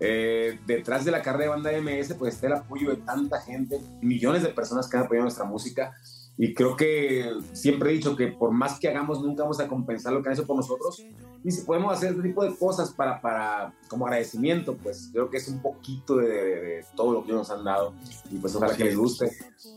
eh, 0.00 0.58
detrás 0.66 1.04
de 1.04 1.10
la 1.10 1.22
carrera 1.22 1.44
de 1.44 1.62
banda 1.62 1.72
MS, 1.80 2.14
pues 2.14 2.34
está 2.34 2.46
el 2.48 2.54
apoyo 2.54 2.90
de 2.90 2.96
tanta 2.96 3.40
gente, 3.40 3.78
millones 4.00 4.42
de 4.42 4.48
personas 4.48 4.88
que 4.88 4.96
han 4.96 5.04
apoyado 5.04 5.24
nuestra 5.24 5.44
música. 5.44 5.94
Y 6.38 6.54
creo 6.54 6.74
que 6.74 7.30
siempre 7.52 7.90
he 7.90 7.92
dicho 7.94 8.16
que 8.16 8.28
por 8.28 8.50
más 8.50 8.78
que 8.80 8.88
hagamos, 8.88 9.20
nunca 9.20 9.42
vamos 9.42 9.60
a 9.60 9.68
compensar 9.68 10.12
lo 10.14 10.22
que 10.22 10.30
han 10.30 10.34
hecho 10.34 10.46
por 10.46 10.56
nosotros. 10.56 11.04
Y 11.44 11.50
si 11.50 11.62
podemos 11.62 11.92
hacer 11.92 12.10
este 12.12 12.22
tipo 12.22 12.42
de 12.44 12.54
cosas 12.56 12.92
para, 12.92 13.20
para 13.20 13.74
como 13.88 14.06
agradecimiento, 14.06 14.74
pues 14.76 15.10
creo 15.12 15.28
que 15.28 15.36
es 15.36 15.48
un 15.48 15.60
poquito 15.60 16.16
de, 16.16 16.28
de- 16.28 16.60
de 16.60 16.84
todo 16.96 17.12
lo 17.12 17.24
que 17.26 17.32
nos 17.32 17.50
han 17.50 17.62
dado. 17.64 17.92
Y 18.30 18.36
pues 18.38 18.54
ojalá 18.54 18.74
que 18.74 18.84
les 18.84 18.96
guste. 18.96 19.26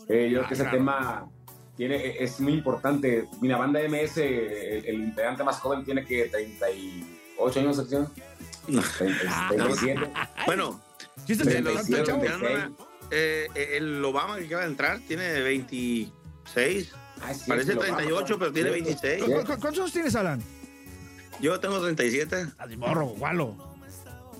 Eh, 0.07 0.29
yo 0.29 0.37
creo 0.39 0.47
que 0.47 0.53
ese 0.53 0.63
claro. 0.63 0.77
tema 0.77 1.29
tiene, 1.75 2.23
es 2.23 2.39
muy 2.39 2.53
importante. 2.53 3.27
Mira, 3.41 3.57
banda 3.57 3.81
MS, 3.81 4.17
el, 4.17 4.85
el 4.85 4.95
integrante 5.03 5.43
más 5.43 5.59
joven 5.59 5.83
tiene 5.83 6.05
que 6.05 6.25
38 6.29 7.59
años, 7.59 7.75
sección. 7.75 8.07
37. 8.65 10.11
Bueno, 10.45 10.79
¿Sí 11.27 11.35
de 11.35 11.43
estás 11.57 11.63
los 11.63 11.81
está 11.83 11.97
que 11.97 12.03
chavo? 12.03 12.21
veinte. 12.21 12.37
veteran, 12.45 12.75
eh, 13.11 13.47
el 13.77 14.03
Obama 14.03 14.37
que 14.37 14.45
acaba 14.45 14.61
de 14.63 14.67
entrar 14.69 14.99
tiene 15.07 15.41
26. 15.41 16.91
Ah, 17.21 17.33
sí, 17.33 17.43
Parece 17.47 17.73
lo 17.75 17.81
38, 17.81 18.13
vamos, 18.15 18.37
pero 18.39 18.53
tiene 18.53 18.69
cierto. 18.71 18.85
26. 19.01 19.23
¿Cu- 19.23 19.31
cu- 19.53 19.59
¿Cuántos 19.61 19.79
años 19.79 19.93
tienes, 19.93 20.15
Alan? 20.15 20.41
Yo 21.39 21.59
tengo 21.59 21.79
37. 21.81 22.47
Ah, 22.57 22.67
de 22.67 22.77
morro, 22.77 23.07
gualo. 23.07 23.55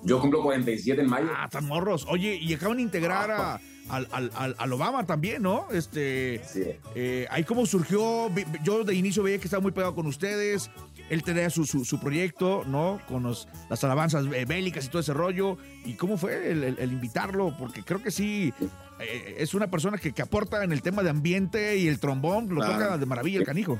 Yo 0.04 0.20
cumplo 0.20 0.42
47 0.44 1.02
en 1.02 1.10
mayo. 1.10 1.30
Ah, 1.36 1.48
tan 1.50 1.66
morros. 1.66 2.06
Oye, 2.10 2.36
y 2.36 2.54
acaban 2.54 2.78
de 2.78 2.84
integrar 2.84 3.32
a, 3.32 3.62
al, 3.90 4.08
al, 4.12 4.56
al, 4.58 4.74
Obama 4.74 5.06
también, 5.06 5.42
¿no? 5.42 5.68
Este, 5.72 6.42
sí. 6.46 6.64
eh, 6.94 7.26
ahí 7.30 7.46
cómo 7.46 7.66
surgió, 7.66 8.30
yo 8.64 8.84
de 8.84 8.96
inicio 8.96 9.24
veía 9.24 9.38
que 9.38 9.46
estaba 9.46 9.62
muy 9.62 9.72
pegado 9.72 9.96
con 9.96 10.06
ustedes, 10.08 10.70
él 11.10 11.24
tenía 11.24 11.50
su, 11.50 11.66
su, 11.66 11.86
su 11.86 12.00
proyecto, 12.00 12.64
¿no? 12.66 13.00
Con 13.08 13.24
los, 13.24 13.48
las 13.70 13.84
alabanzas 13.84 14.28
bélicas 14.30 14.86
y 14.86 14.88
todo 14.90 15.02
ese 15.02 15.14
rollo, 15.14 15.58
y 15.86 15.94
cómo 15.94 16.18
fue 16.18 16.52
el, 16.52 16.64
el, 16.64 16.80
el 16.80 16.92
invitarlo, 16.92 17.56
porque 17.58 17.84
creo 17.84 18.02
que 18.02 18.12
sí, 18.12 18.54
eh, 19.00 19.36
es 19.40 19.54
una 19.54 19.70
persona 19.70 19.98
que, 19.98 20.14
que, 20.14 20.22
aporta 20.22 20.64
en 20.64 20.72
el 20.72 20.82
tema 20.82 21.04
de 21.04 21.10
ambiente 21.10 21.78
y 21.78 21.88
el 21.88 22.00
trombón, 22.00 22.50
lo 22.50 22.56
claro. 22.62 22.74
toca 22.74 22.98
de 22.98 23.06
maravilla 23.06 23.40
el 23.40 23.46
canijo. 23.46 23.80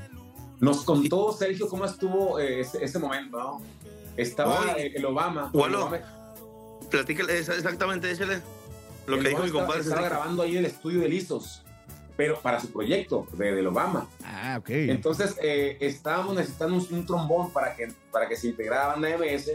Nos 0.60 0.84
contó 0.84 1.32
Sergio 1.34 1.68
cómo 1.68 1.86
estuvo 1.86 2.40
eh, 2.40 2.62
ese, 2.62 2.84
ese, 2.84 3.00
momento, 3.00 3.38
¿no? 3.38 3.62
Estaba 4.16 4.74
Oye, 4.74 4.96
el 4.96 5.06
Obama. 5.06 5.50
Bueno, 5.54 5.92
platícale 6.90 7.40
exactamente, 7.40 8.12
échale. 8.12 8.42
Lo 9.08 9.16
el 9.16 9.24
que 9.24 9.30
dijo 9.30 9.44
mi 9.44 9.52
compadre. 9.52 9.82
Estaba 9.82 10.04
grabando 10.04 10.44
ahí 10.44 10.52
en 10.52 10.60
el 10.60 10.66
estudio 10.66 11.02
de 11.02 11.10
Lisos, 11.10 11.64
pero 12.16 12.40
para 12.40 12.60
su 12.60 12.72
proyecto 12.72 13.28
de, 13.34 13.54
del 13.54 13.68
Obama. 13.68 14.08
Ah, 14.24 14.58
ok. 14.60 14.70
Entonces, 14.70 15.36
eh, 15.42 15.78
estábamos 15.82 16.36
necesitando 16.36 16.76
un, 16.76 16.88
un, 16.92 17.06
trombón 17.06 17.52
para 17.52 17.76
que, 17.76 17.92
para 18.12 18.28
que 18.28 18.36
se 18.36 18.48
integrara 18.48 18.88
banda 18.88 19.10
MS. 19.18 19.52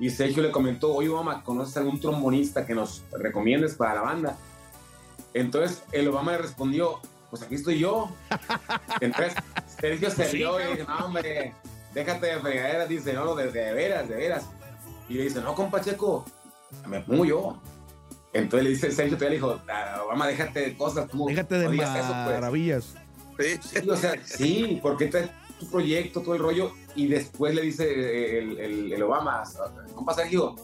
Y 0.00 0.10
Sergio 0.10 0.42
le 0.42 0.50
comentó, 0.50 0.92
oye, 0.92 1.08
Obama, 1.08 1.42
¿conoces 1.42 1.76
algún 1.76 2.00
trombonista 2.00 2.66
que 2.66 2.74
nos 2.74 3.04
recomiendes 3.12 3.74
para 3.74 3.94
la 3.94 4.00
banda? 4.02 4.36
Entonces, 5.32 5.82
el 5.92 6.08
Obama 6.08 6.32
le 6.32 6.38
respondió, 6.38 7.00
pues 7.30 7.42
aquí 7.42 7.54
estoy 7.54 7.78
yo. 7.78 8.10
Entonces, 9.00 9.34
Sergio 9.80 10.10
se 10.10 10.28
rió 10.28 10.60
y 10.60 10.72
dice, 10.72 10.84
no, 10.84 11.06
hombre, 11.06 11.54
déjate 11.94 12.26
de 12.26 12.40
fregaderas. 12.40 12.88
Dice, 12.88 13.12
no, 13.12 13.34
de, 13.34 13.50
de 13.50 13.72
veras, 13.72 14.08
de 14.08 14.16
veras. 14.16 14.44
Y 15.08 15.14
le 15.14 15.24
dice, 15.24 15.40
no, 15.40 15.54
compa 15.54 15.80
Checo, 15.80 16.24
me 16.86 17.00
pongo 17.00 17.24
yo. 17.24 17.60
Entonces 18.34 18.64
le 18.64 18.70
dice 18.70 18.90
Sergio, 18.90 19.16
todavía 19.16 19.30
le 19.30 19.36
dijo, 19.36 19.60
ah, 19.68 20.02
Obama, 20.04 20.26
déjate 20.26 20.60
de 20.60 20.76
cosas. 20.76 21.08
Tú 21.08 21.26
déjate 21.26 21.54
de 21.56 21.64
no 21.68 21.72
maravillas. 21.72 22.84
Eso, 22.84 23.00
pues. 23.36 23.60
sí, 23.62 23.88
o 23.88 23.96
sea, 23.96 24.14
sí, 24.24 24.80
porque 24.82 25.04
este 25.04 25.20
es 25.20 25.30
tu 25.60 25.70
proyecto, 25.70 26.20
todo 26.20 26.34
el 26.34 26.40
rollo. 26.40 26.72
Y 26.96 27.06
después 27.06 27.54
le 27.54 27.62
dice 27.62 28.38
el, 28.38 28.58
el, 28.58 28.92
el 28.92 29.02
Obama, 29.04 29.44
compa 29.94 30.14
Sergio, 30.14 30.56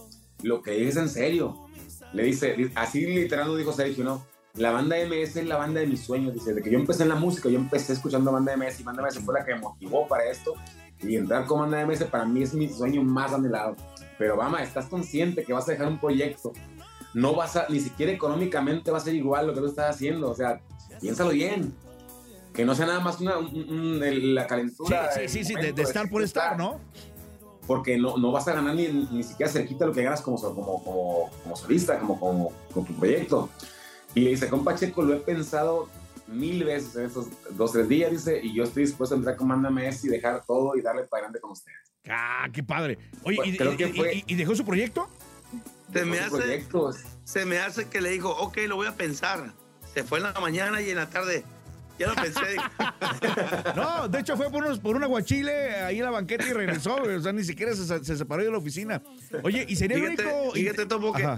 lo 0.43 0.61
que 0.63 0.89
es 0.89 0.97
en 0.97 1.09
serio. 1.09 1.67
Le 2.13 2.25
dice, 2.25 2.73
así 2.75 3.07
literal 3.07 3.47
lo 3.47 3.57
dijo 3.57 3.73
Sergio, 3.73 4.03
¿no? 4.03 4.27
La 4.55 4.73
banda 4.73 4.97
MS 4.97 5.37
es 5.37 5.47
la 5.47 5.57
banda 5.57 5.81
de 5.81 5.87
mis 5.87 6.01
sueños. 6.01 6.35
Dice, 6.35 6.51
desde 6.51 6.63
que 6.63 6.71
yo 6.71 6.79
empecé 6.79 7.05
en 7.05 7.11
la 7.11 7.15
música, 7.15 7.49
yo 7.49 7.57
empecé 7.57 7.93
escuchando 7.93 8.33
banda 8.33 8.57
MS 8.57 8.81
y 8.81 8.83
banda 8.83 9.05
MS 9.05 9.21
fue 9.21 9.35
la 9.35 9.45
que 9.45 9.55
me 9.55 9.61
motivó 9.61 10.09
para 10.09 10.25
esto. 10.25 10.55
Y 11.03 11.15
entrar 11.15 11.47
con 11.47 11.61
banda 11.61 11.87
MS 11.87 12.05
para 12.05 12.25
mí 12.25 12.43
es 12.43 12.53
mi 12.53 12.69
sueño 12.69 13.05
más 13.05 13.33
anhelado. 13.33 13.77
Pero, 14.19 14.35
Obama, 14.35 14.61
estás 14.63 14.87
consciente 14.87 15.45
que 15.45 15.53
vas 15.53 15.69
a 15.69 15.73
dejar 15.73 15.87
un 15.87 16.01
proyecto 16.01 16.53
no 17.15 17.35
vas 17.35 17.57
a, 17.57 17.67
ni 17.69 17.81
siquiera 17.81 18.13
económicamente 18.13 18.91
va 18.91 18.99
a 18.99 19.01
ser 19.01 19.15
igual 19.15 19.47
lo 19.47 19.55
que 19.55 19.61
tú 19.61 19.67
estás 19.67 19.95
haciendo. 19.95 20.31
O 20.31 20.35
sea, 20.35 20.61
piénsalo 21.01 21.31
bien. 21.31 21.75
Que 22.55 22.65
no 22.65 22.75
sea 22.75 22.87
nada 22.87 23.01
más 23.01 23.21
una, 23.21 23.39
un, 23.39 23.55
un, 24.01 24.35
la 24.35 24.47
calentura. 24.47 25.11
Sí, 25.13 25.29
sí, 25.29 25.45
sí, 25.45 25.55
de, 25.55 25.73
de, 25.73 25.83
estar 25.83 26.11
por 26.11 26.23
estar, 26.23 26.59
¿no? 26.59 26.81
Porque 27.67 27.97
no, 27.97 28.17
no 28.17 28.33
vas 28.33 28.49
a 28.49 28.55
ganar 28.55 28.75
ni, 28.75 28.89
ni 28.89 29.23
siquiera 29.23 29.51
cerquita 29.51 29.87
lo 29.87 29.93
que 29.93 30.03
ganas 30.03 30.21
como, 30.21 30.37
como, 30.41 30.83
como, 30.83 31.31
como 31.45 31.57
solista, 31.57 31.99
como, 32.01 32.19
como 32.19 32.53
con 32.75 32.85
tu 32.85 32.93
proyecto. 32.95 33.49
Y 34.15 34.21
le 34.21 34.31
dice, 34.31 34.49
compa 34.49 34.75
Checo, 34.75 35.03
lo 35.03 35.15
he 35.15 35.19
pensado 35.19 35.89
mil 36.27 36.65
veces 36.65 36.97
en 36.97 37.07
estos 37.07 37.29
dos, 37.53 37.73
tres 37.73 37.89
días, 37.89 38.11
dice, 38.11 38.41
y 38.43 38.55
yo 38.55 38.65
estoy 38.65 38.85
dispuesto 38.85 39.15
a 39.15 39.19
entrar 39.19 39.37
con 39.37 39.49
Manda 39.49 39.71
Messi, 39.71 40.09
dejar 40.09 40.45
todo 40.45 40.77
y 40.77 40.81
darle 40.81 41.05
para 41.05 41.25
adelante 41.25 41.41
con 41.41 41.53
ustedes. 41.53 41.93
Ah, 42.09 42.49
qué 42.53 42.63
padre. 42.63 42.99
Oye, 43.25 43.37
pues, 43.37 43.97
fue, 43.97 44.25
y, 44.27 44.35
dejó 44.35 44.55
su 44.55 44.65
proyecto? 44.65 45.09
Se 45.93 46.05
me, 46.05 46.21
hace, 46.21 46.67
se 47.25 47.45
me 47.45 47.59
hace 47.59 47.89
que 47.89 48.01
le 48.01 48.11
dijo, 48.11 48.31
ok, 48.31 48.59
lo 48.69 48.77
voy 48.77 48.87
a 48.87 48.95
pensar. 48.95 49.53
Se 49.93 50.05
fue 50.05 50.19
en 50.19 50.25
la 50.25 50.33
mañana 50.41 50.81
y 50.81 50.91
en 50.91 50.97
la 50.97 51.11
tarde. 51.11 51.45
Ya 52.01 52.07
lo 52.07 52.15
pensé. 52.15 52.57
no, 53.77 54.09
de 54.09 54.21
hecho 54.21 54.35
fue 54.35 54.51
por, 54.51 54.65
unos, 54.65 54.79
por 54.79 54.97
un 54.97 55.05
aguachile 55.05 55.75
ahí 55.75 55.99
en 55.99 56.05
la 56.05 56.11
banqueta 56.11 56.49
y 56.49 56.53
regresó. 56.55 56.97
O 56.97 57.21
sea, 57.21 57.31
ni 57.33 57.45
siquiera 57.45 57.75
se, 57.75 58.03
se 58.03 58.17
separó 58.17 58.43
de 58.43 58.51
la 58.51 58.57
oficina. 58.57 59.03
Oye, 59.43 59.67
y 59.69 59.77
sería 59.77 59.99
fíjate, 59.99 60.25
único. 60.25 60.53
Fíjate, 60.53 60.87
Topo, 60.87 61.13
que, 61.13 61.29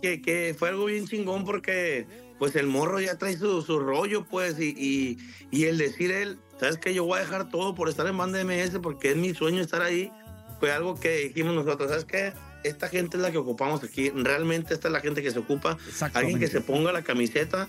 que, 0.00 0.22
que, 0.22 0.54
fue 0.56 0.68
algo 0.68 0.84
bien 0.84 1.08
chingón 1.08 1.44
porque, 1.44 2.06
pues, 2.38 2.54
el 2.54 2.68
morro 2.68 3.00
ya 3.00 3.18
trae 3.18 3.36
su, 3.36 3.62
su 3.62 3.80
rollo, 3.80 4.24
pues, 4.26 4.60
y, 4.60 4.74
y, 4.78 5.18
y, 5.50 5.64
el 5.64 5.76
decir 5.76 6.12
él, 6.12 6.38
¿sabes 6.60 6.78
qué? 6.78 6.94
Yo 6.94 7.04
voy 7.04 7.18
a 7.18 7.22
dejar 7.22 7.50
todo 7.50 7.74
por 7.74 7.88
estar 7.88 8.06
en 8.06 8.16
banda 8.16 8.44
MS 8.44 8.78
porque 8.80 9.10
es 9.10 9.16
mi 9.16 9.34
sueño 9.34 9.60
estar 9.60 9.82
ahí. 9.82 10.12
Fue 10.60 10.70
algo 10.70 10.94
que 10.94 11.28
dijimos 11.28 11.54
nosotros, 11.54 11.90
¿sabes 11.90 12.04
qué? 12.04 12.32
Esta 12.66 12.88
gente 12.88 13.16
es 13.16 13.22
la 13.22 13.30
que 13.30 13.38
ocupamos 13.38 13.82
aquí. 13.82 14.10
Realmente 14.10 14.74
esta 14.74 14.88
es 14.88 14.92
la 14.92 15.00
gente 15.00 15.22
que 15.22 15.30
se 15.30 15.38
ocupa. 15.38 15.76
Alguien 16.14 16.38
que 16.38 16.48
se 16.48 16.60
ponga 16.60 16.92
la 16.92 17.02
camiseta 17.02 17.68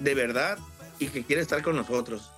de 0.00 0.14
verdad 0.14 0.58
y 0.98 1.08
que 1.08 1.24
quiere 1.24 1.42
estar 1.42 1.62
con 1.62 1.76
nosotros. 1.76 2.30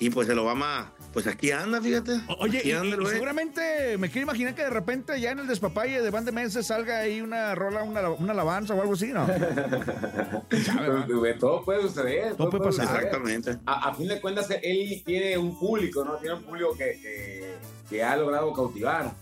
Y 0.00 0.10
pues 0.10 0.28
el 0.28 0.38
Obama, 0.38 0.92
pues 1.12 1.28
aquí 1.28 1.52
anda, 1.52 1.80
fíjate. 1.80 2.20
Oye, 2.40 2.62
y, 2.64 2.72
anda, 2.72 2.96
y 3.00 3.06
seguramente 3.06 3.96
me 3.96 4.10
quiero 4.10 4.24
imaginar 4.24 4.54
que 4.54 4.62
de 4.62 4.70
repente 4.70 5.20
ya 5.20 5.30
en 5.30 5.38
el 5.38 5.46
despapalle 5.46 6.02
de 6.02 6.10
Band 6.10 6.26
de 6.26 6.32
Meses 6.32 6.66
salga 6.66 6.98
ahí 6.98 7.20
una 7.20 7.54
rola, 7.54 7.84
una, 7.84 8.10
una 8.10 8.32
alabanza 8.32 8.74
o 8.74 8.80
algo 8.80 8.94
así, 8.94 9.12
¿no? 9.12 9.26
todo 11.38 11.64
puede 11.64 11.82
suceder. 11.82 12.34
Todo, 12.34 12.48
todo 12.48 12.50
puede 12.50 12.64
pasar. 12.64 12.86
Suceder. 12.86 13.04
Exactamente. 13.04 13.58
A, 13.66 13.88
a, 13.88 13.94
fin 13.94 14.08
de 14.08 14.20
cuentas, 14.20 14.48
él 14.62 15.02
tiene 15.06 15.38
un 15.38 15.58
público, 15.58 16.04
¿no? 16.04 16.16
Tiene 16.16 16.36
un 16.36 16.42
público 16.42 16.76
que, 16.76 16.98
que, 17.00 17.54
que 17.88 18.02
ha 18.02 18.16
logrado 18.16 18.52
cautivar. 18.52 19.14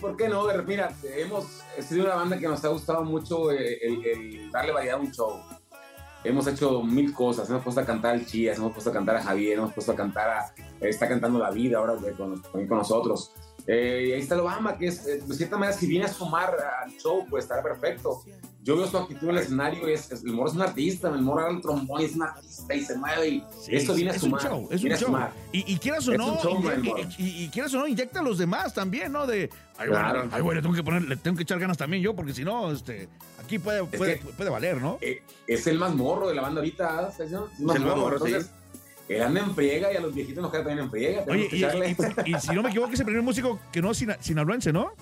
¿Por 0.00 0.16
qué 0.16 0.28
no? 0.28 0.46
Mira, 0.66 0.94
hemos 1.16 1.62
sido 1.80 2.04
una 2.04 2.14
banda 2.14 2.38
que 2.38 2.48
nos 2.48 2.64
ha 2.64 2.68
gustado 2.68 3.04
mucho 3.04 3.50
el, 3.50 4.04
el, 4.04 4.50
darle 4.50 4.72
variedad 4.72 4.98
a 4.98 5.00
un 5.00 5.12
show. 5.12 5.40
Hemos 6.24 6.46
hecho 6.46 6.82
mil 6.82 7.14
cosas, 7.14 7.48
hemos 7.48 7.62
puesto 7.62 7.80
a 7.80 7.84
cantar 7.86 8.14
al 8.14 8.26
Chías, 8.26 8.58
hemos 8.58 8.72
puesto 8.72 8.90
a 8.90 8.92
cantar 8.92 9.16
a 9.16 9.22
Javier, 9.22 9.58
hemos 9.58 9.72
puesto 9.72 9.92
a 9.92 9.96
cantar 9.96 10.30
a... 10.30 10.54
Está 10.80 11.08
cantando 11.08 11.38
La 11.38 11.50
Vida 11.50 11.78
ahora 11.78 11.94
con, 12.16 12.40
con 12.40 12.78
nosotros. 12.78 13.32
Eh, 13.66 14.06
y 14.08 14.12
ahí 14.12 14.20
está 14.20 14.40
Obama, 14.40 14.76
que 14.76 14.88
es, 14.88 15.04
de 15.04 15.34
cierta 15.34 15.56
manera, 15.56 15.76
si 15.76 15.86
viene 15.86 16.06
a 16.06 16.08
sumar 16.08 16.56
al 16.82 16.90
show, 16.92 17.26
pues 17.28 17.44
estará 17.44 17.62
perfecto. 17.62 18.22
Yo 18.68 18.76
veo 18.76 18.86
su 18.86 18.98
actitud 18.98 19.30
en 19.30 19.36
el 19.36 19.42
escenario, 19.42 19.88
es, 19.88 20.12
es, 20.12 20.22
el 20.22 20.34
moro 20.34 20.50
es 20.50 20.54
un 20.54 20.60
artista, 20.60 21.08
el 21.08 21.22
moro 21.22 21.48
el 21.48 21.62
trombón 21.62 22.02
es 22.02 22.14
un 22.14 22.24
artista 22.24 22.74
y 22.74 22.84
se 22.84 22.98
mueve 22.98 23.28
y 23.28 23.44
sí, 23.62 23.74
esto 23.74 23.94
viene 23.94 24.10
a 24.10 24.18
sumar. 24.18 24.40
Es 24.40 24.44
un 24.44 24.50
show, 24.50 24.68
es 24.70 24.84
un 24.84 24.90
show. 24.90 25.16
Y, 25.52 25.72
y, 25.72 25.78
quieras 25.78 26.06
o 26.06 26.12
no, 26.12 26.38
show, 26.38 26.62
y, 26.82 27.22
y, 27.22 27.44
y, 27.44 27.48
quieras 27.48 27.72
o 27.72 27.78
no, 27.78 27.86
inyecta 27.86 28.20
a 28.20 28.22
los 28.22 28.36
demás 28.36 28.74
también, 28.74 29.10
¿no? 29.10 29.26
De, 29.26 29.48
ay, 29.78 29.88
claro. 29.88 30.18
bueno, 30.18 30.34
ay, 30.34 30.42
bueno, 30.42 30.56
le 30.56 30.62
tengo 30.62 30.74
que 30.74 30.82
poner, 30.82 31.00
le 31.00 31.16
tengo 31.16 31.38
que 31.38 31.44
echar 31.44 31.58
ganas 31.58 31.78
también 31.78 32.02
yo, 32.02 32.14
porque 32.14 32.34
si 32.34 32.44
no, 32.44 32.70
este, 32.70 33.08
aquí 33.42 33.58
puede, 33.58 33.84
puede, 33.84 34.16
puede, 34.18 34.50
valer, 34.50 34.82
¿no? 34.82 34.98
Eh, 35.00 35.22
es 35.46 35.66
el 35.66 35.78
más 35.78 35.94
morro 35.94 36.28
de 36.28 36.34
la 36.34 36.42
banda 36.42 36.60
ahorita, 36.60 37.10
¿sí? 37.16 37.22
Es, 37.22 37.30
más 37.32 37.76
el 37.76 37.84
morro, 37.84 37.96
morro 37.96 38.16
entonces, 38.16 38.50
sí. 39.08 39.14
Él 39.14 39.22
anda 39.22 39.40
en 39.40 39.54
friega 39.54 39.90
y 39.94 39.96
a 39.96 40.00
los 40.00 40.14
viejitos 40.14 40.42
nos 40.42 40.50
queda 40.50 40.64
también 40.64 40.84
en 40.84 40.90
friega. 40.90 41.24
Oye, 41.26 41.48
y, 41.50 41.56
y, 41.56 42.34
y, 42.36 42.38
si 42.38 42.54
no 42.54 42.62
me 42.62 42.68
equivoco, 42.68 42.92
es 42.92 43.00
el 43.00 43.06
primer 43.06 43.22
músico 43.22 43.58
que 43.72 43.80
no 43.80 43.92
es 43.92 43.96
sin, 43.96 44.14
sinaloense, 44.20 44.74
¿no? 44.74 44.92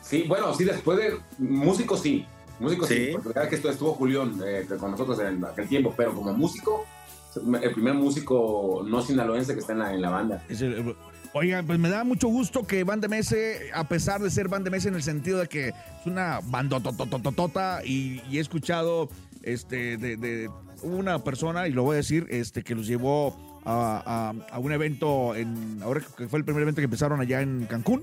Sí, 0.00 0.24
bueno, 0.26 0.54
sí, 0.54 0.64
después 0.64 0.96
de. 0.96 1.18
Músico 1.36 1.98
sí. 1.98 2.26
Músico 2.62 2.86
sí, 2.86 2.94
sí 2.94 3.08
porque 3.12 3.28
la 3.28 3.44
verdad 3.44 3.50
que 3.50 3.68
estuvo 3.68 3.92
Julián 3.94 4.40
eh, 4.46 4.66
con 4.78 4.92
nosotros 4.92 5.18
en 5.20 5.44
aquel 5.44 5.68
tiempo, 5.68 5.92
pero 5.96 6.14
como 6.14 6.32
músico, 6.32 6.86
el 7.34 7.72
primer 7.72 7.94
músico 7.94 8.84
no 8.86 9.02
sinaloense 9.02 9.54
que 9.54 9.60
está 9.60 9.72
en 9.72 9.78
la, 9.80 9.94
en 9.94 10.00
la 10.00 10.10
banda. 10.10 10.44
Es 10.48 10.60
el, 10.62 10.94
Oigan, 11.34 11.66
pues 11.66 11.78
me 11.78 11.88
da 11.88 12.04
mucho 12.04 12.28
gusto 12.28 12.66
que 12.66 12.84
Band 12.84 13.06
MS, 13.08 13.34
a 13.72 13.84
pesar 13.88 14.20
de 14.20 14.30
ser 14.30 14.48
Band 14.48 14.68
MS 14.68 14.86
en 14.86 14.94
el 14.94 15.02
sentido 15.02 15.38
de 15.38 15.46
que 15.46 15.68
es 15.68 16.06
una 16.06 16.40
bandototototota 16.44 17.80
y, 17.84 18.20
y 18.30 18.36
he 18.36 18.40
escuchado 18.40 19.08
este 19.42 19.96
de, 19.96 20.18
de, 20.18 20.50
una 20.82 21.24
persona, 21.24 21.68
y 21.68 21.72
lo 21.72 21.84
voy 21.84 21.94
a 21.94 21.96
decir, 21.98 22.26
este 22.28 22.62
que 22.62 22.74
los 22.74 22.86
llevó 22.86 23.60
a, 23.64 24.34
a, 24.50 24.54
a, 24.54 24.58
un 24.58 24.72
evento 24.72 25.34
en 25.34 25.80
ahora 25.82 26.02
que 26.16 26.28
fue 26.28 26.38
el 26.38 26.44
primer 26.44 26.62
evento 26.62 26.80
que 26.80 26.84
empezaron 26.84 27.20
allá 27.20 27.40
en 27.40 27.66
Cancún. 27.66 28.02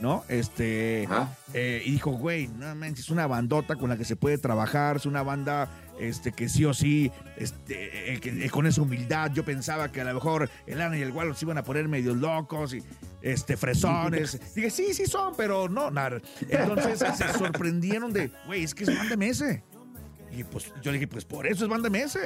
¿No? 0.00 0.24
Este. 0.28 1.08
Eh, 1.54 1.82
y 1.84 1.92
dijo, 1.92 2.10
güey, 2.12 2.48
no 2.48 2.74
manches, 2.74 3.06
es 3.06 3.10
una 3.10 3.26
bandota 3.26 3.76
con 3.76 3.88
la 3.88 3.96
que 3.96 4.04
se 4.04 4.16
puede 4.16 4.38
trabajar, 4.38 4.96
es 4.96 5.06
una 5.06 5.22
banda 5.22 5.70
este, 5.98 6.32
que 6.32 6.48
sí 6.48 6.64
o 6.64 6.74
sí, 6.74 7.10
este, 7.36 8.14
eh, 8.14 8.20
que, 8.20 8.44
eh, 8.44 8.50
con 8.50 8.66
esa 8.66 8.82
humildad, 8.82 9.30
yo 9.32 9.44
pensaba 9.44 9.90
que 9.92 10.00
a 10.00 10.04
lo 10.04 10.14
mejor 10.14 10.50
el 10.66 10.80
Ana 10.80 10.98
y 10.98 11.02
el 11.02 11.12
Wallo 11.12 11.34
se 11.34 11.44
iban 11.44 11.58
a 11.58 11.62
poner 11.62 11.88
medio 11.88 12.14
locos 12.14 12.74
y 12.74 12.82
este, 13.22 13.56
fresones. 13.56 14.40
Dije, 14.54 14.70
sí, 14.70 14.94
sí 14.94 15.06
son, 15.06 15.34
pero 15.36 15.68
no, 15.68 15.90
nada. 15.90 16.20
Entonces 16.48 16.98
se 17.16 17.32
sorprendieron 17.32 18.12
de, 18.12 18.30
güey, 18.46 18.64
es 18.64 18.74
que 18.74 18.84
es 18.84 18.96
banda 18.96 19.16
MS. 19.16 19.44
Y 20.32 20.42
pues 20.42 20.72
yo 20.82 20.90
le 20.90 20.98
dije, 20.98 21.06
pues 21.06 21.24
por 21.24 21.46
eso 21.46 21.64
es 21.64 21.70
banda 21.70 21.88
MS. 21.88 22.18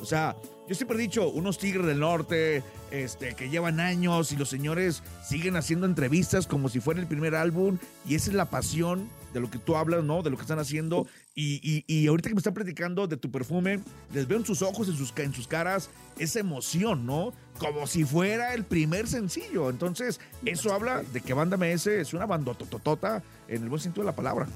O 0.00 0.04
sea, 0.04 0.36
yo 0.68 0.74
siempre 0.74 0.96
he 0.96 1.00
dicho, 1.00 1.28
unos 1.28 1.58
tigres 1.58 1.86
del 1.86 2.00
norte, 2.00 2.62
este, 2.90 3.34
que 3.34 3.50
llevan 3.50 3.80
años 3.80 4.32
y 4.32 4.36
los 4.36 4.48
señores 4.48 5.02
siguen 5.26 5.56
haciendo 5.56 5.86
entrevistas 5.86 6.46
como 6.46 6.68
si 6.68 6.80
fuera 6.80 7.00
el 7.00 7.06
primer 7.06 7.34
álbum 7.34 7.78
y 8.06 8.14
esa 8.14 8.30
es 8.30 8.36
la 8.36 8.46
pasión 8.46 9.08
de 9.32 9.40
lo 9.40 9.50
que 9.50 9.58
tú 9.58 9.76
hablas, 9.76 10.04
¿no? 10.04 10.22
De 10.22 10.30
lo 10.30 10.36
que 10.36 10.42
están 10.42 10.58
haciendo 10.58 11.06
y, 11.34 11.60
y, 11.62 11.84
y 11.86 12.06
ahorita 12.08 12.28
que 12.28 12.34
me 12.34 12.40
están 12.40 12.54
platicando 12.54 13.06
de 13.06 13.16
tu 13.16 13.30
perfume, 13.30 13.80
les 14.12 14.26
veo 14.26 14.38
en 14.38 14.44
sus 14.44 14.62
ojos, 14.62 14.88
en 14.88 14.96
sus, 14.96 15.12
en 15.16 15.32
sus 15.32 15.46
caras, 15.46 15.90
esa 16.18 16.40
emoción, 16.40 17.06
¿no? 17.06 17.32
Como 17.58 17.86
si 17.86 18.04
fuera 18.04 18.54
el 18.54 18.64
primer 18.64 19.06
sencillo. 19.06 19.70
Entonces, 19.70 20.20
eso 20.44 20.72
habla 20.72 21.02
de 21.02 21.20
que 21.20 21.34
Banda 21.34 21.56
MS 21.56 21.86
es 21.88 22.14
una 22.14 22.26
bandototota 22.26 23.22
en 23.48 23.62
el 23.62 23.68
buen 23.68 23.80
sentido 23.80 24.02
de 24.04 24.10
la 24.10 24.16
palabra. 24.16 24.48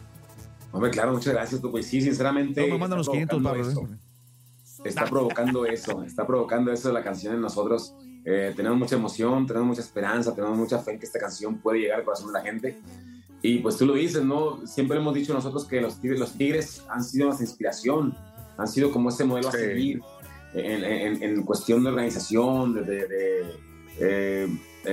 Hombre, 0.72 0.90
claro, 0.90 1.12
muchas 1.12 1.32
gracias. 1.32 1.60
Pues 1.60 1.86
sí, 1.86 2.00
sinceramente. 2.00 2.60
No, 2.62 2.74
me 2.74 2.78
mandan 2.78 2.98
los 2.98 3.08
500 3.08 3.42
barros. 3.42 3.76
¿eh? 3.76 3.98
Está 4.84 5.04
provocando 5.06 5.66
eso, 5.66 6.02
está 6.02 6.26
provocando 6.26 6.72
eso 6.72 6.92
la 6.92 7.02
canción 7.02 7.34
en 7.34 7.40
nosotros. 7.40 7.94
Eh, 8.24 8.52
tenemos 8.56 8.78
mucha 8.78 8.96
emoción, 8.96 9.46
tenemos 9.46 9.68
mucha 9.68 9.80
esperanza, 9.80 10.34
tenemos 10.34 10.56
mucha 10.56 10.78
fe 10.78 10.92
en 10.92 10.98
que 10.98 11.06
esta 11.06 11.18
canción 11.18 11.58
puede 11.58 11.80
llegar 11.80 11.98
al 11.98 12.04
corazón 12.04 12.28
de 12.28 12.32
la 12.34 12.40
gente. 12.42 12.76
Y 13.42 13.58
pues 13.58 13.76
tú 13.76 13.84
lo 13.84 13.94
dices, 13.94 14.24
¿no? 14.24 14.66
Siempre 14.66 14.96
hemos 14.96 15.14
dicho 15.14 15.34
nosotros 15.34 15.66
que 15.66 15.80
los 15.80 16.00
tigres, 16.00 16.18
los 16.18 16.32
tigres 16.32 16.82
han 16.88 17.04
sido 17.04 17.26
nuestra 17.26 17.44
inspiración, 17.44 18.14
han 18.56 18.68
sido 18.68 18.90
como 18.90 19.10
ese 19.10 19.24
modelo 19.24 19.48
a 19.48 19.52
seguir 19.52 20.00
en, 20.54 21.22
en, 21.22 21.42
cuestión 21.42 21.82
de 21.82 21.90
organización, 21.90 22.74
de, 22.74 22.82
de, 23.06 23.44
eh, 23.98 24.48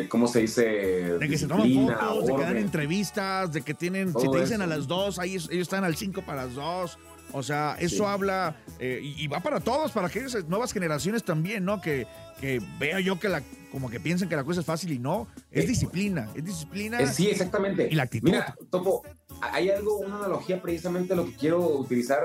¿cómo 0.10 0.27
se 0.27 0.41
dice? 0.41 0.63
De 0.63 1.29
que 1.29 1.38
se 1.38 1.48
toman 1.48 1.71
fotos, 1.88 2.25
de 2.27 2.36
que 2.36 2.41
dan 2.41 2.57
entrevistas, 2.57 3.53
de 3.53 3.62
que 3.62 3.74
tienen, 3.74 4.13
si 4.19 4.29
te 4.29 4.39
dicen 4.39 4.62
a 4.62 4.67
las 4.67 4.88
dos, 4.88 5.19
ahí 5.19 5.31
ellos 5.31 5.50
están 5.50 5.83
al 5.83 5.95
cinco 5.95 6.21
para 6.21 6.45
las 6.45 6.55
dos. 6.55 6.98
O 7.33 7.43
sea, 7.43 7.77
eso 7.79 8.07
habla 8.07 8.55
eh, 8.79 9.00
y, 9.01 9.27
va 9.27 9.39
para 9.39 9.59
todos, 9.59 9.91
para 9.91 10.07
aquellas 10.07 10.45
nuevas 10.45 10.73
generaciones 10.73 11.23
también, 11.23 11.63
¿no? 11.63 11.81
Que, 11.81 12.07
que 12.39 12.61
vea 12.79 13.00
yo 13.00 13.19
que 13.19 13.29
la, 13.29 13.41
como 13.71 13.89
que 13.89 14.00
piensen 14.00 14.27
que 14.27 14.35
la 14.35 14.43
cosa 14.43 14.61
es 14.61 14.65
fácil 14.65 14.91
y 14.91 15.00
no. 15.00 15.27
Es 15.50 15.65
eh, 15.65 15.67
disciplina, 15.67 16.29
es 16.35 16.45
disciplina. 16.45 17.00
Eh, 17.00 17.07
sí, 17.07 17.29
exactamente. 17.29 17.88
Y 17.89 17.95
la 17.95 18.03
actitud. 18.03 18.29
Mira, 18.29 18.55
Topo, 18.69 19.03
hay 19.41 19.69
algo, 19.69 19.97
una 20.00 20.17
analogía 20.17 20.61
precisamente 20.61 21.15
lo 21.15 21.25
que 21.25 21.35
quiero 21.35 21.59
utilizar 21.59 22.19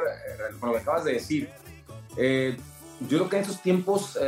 con 0.58 0.70
lo 0.70 0.74
que 0.74 0.80
acabas 0.82 1.04
de 1.04 1.12
decir. 1.14 1.48
yo 2.16 3.08
creo 3.08 3.28
que 3.28 3.36
en 3.36 3.42
esos 3.42 3.62
tiempos 3.62 4.18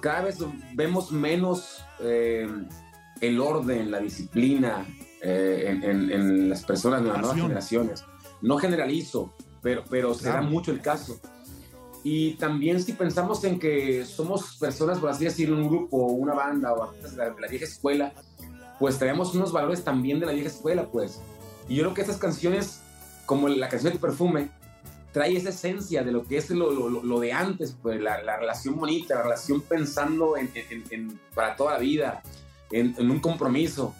cada 0.00 0.22
vez 0.22 0.38
vemos 0.74 1.10
menos 1.10 1.82
el 2.00 3.40
orden, 3.40 3.90
la 3.90 3.98
disciplina 3.98 4.86
en, 5.22 5.82
en, 5.82 6.48
las 6.48 6.64
personas 6.64 7.02
de 7.02 7.08
las 7.08 7.18
nuevas 7.18 7.36
generaciones. 7.36 8.04
No 8.40 8.58
generalizo, 8.58 9.32
pero, 9.62 9.84
pero 9.88 10.14
será 10.14 10.42
mucho 10.42 10.70
el 10.70 10.80
caso. 10.80 11.18
Y 12.04 12.34
también 12.34 12.82
si 12.82 12.92
pensamos 12.92 13.42
en 13.44 13.58
que 13.58 14.04
somos 14.04 14.56
personas, 14.56 14.98
por 14.98 15.10
así 15.10 15.24
decirlo, 15.24 15.56
un 15.56 15.68
grupo, 15.68 15.96
una 15.96 16.34
banda 16.34 16.72
o 16.72 16.92
de 16.92 17.16
la, 17.16 17.30
de 17.30 17.40
la 17.40 17.48
vieja 17.48 17.64
escuela, 17.64 18.12
pues 18.78 18.98
traemos 18.98 19.34
unos 19.34 19.52
valores 19.52 19.82
también 19.82 20.20
de 20.20 20.26
la 20.26 20.32
vieja 20.32 20.48
escuela, 20.48 20.86
pues. 20.86 21.20
Y 21.68 21.76
yo 21.76 21.82
creo 21.82 21.94
que 21.94 22.00
estas 22.02 22.18
canciones, 22.18 22.80
como 23.26 23.48
la 23.48 23.68
canción 23.68 23.92
de 23.92 23.98
Perfume, 23.98 24.50
trae 25.12 25.36
esa 25.36 25.48
esencia 25.48 26.02
de 26.02 26.12
lo 26.12 26.24
que 26.24 26.36
es 26.36 26.50
lo, 26.50 26.70
lo, 26.70 27.02
lo 27.02 27.20
de 27.20 27.32
antes, 27.32 27.76
pues 27.82 28.00
la, 28.00 28.22
la, 28.22 28.36
relación 28.36 28.76
bonita, 28.76 29.16
la 29.16 29.22
relación 29.22 29.60
pensando 29.62 30.36
en, 30.36 30.50
en, 30.90 31.20
para 31.34 31.56
toda 31.56 31.74
la 31.74 31.78
vida, 31.78 32.22
en, 32.70 32.94
un 33.10 33.20
compromiso. 33.20 33.94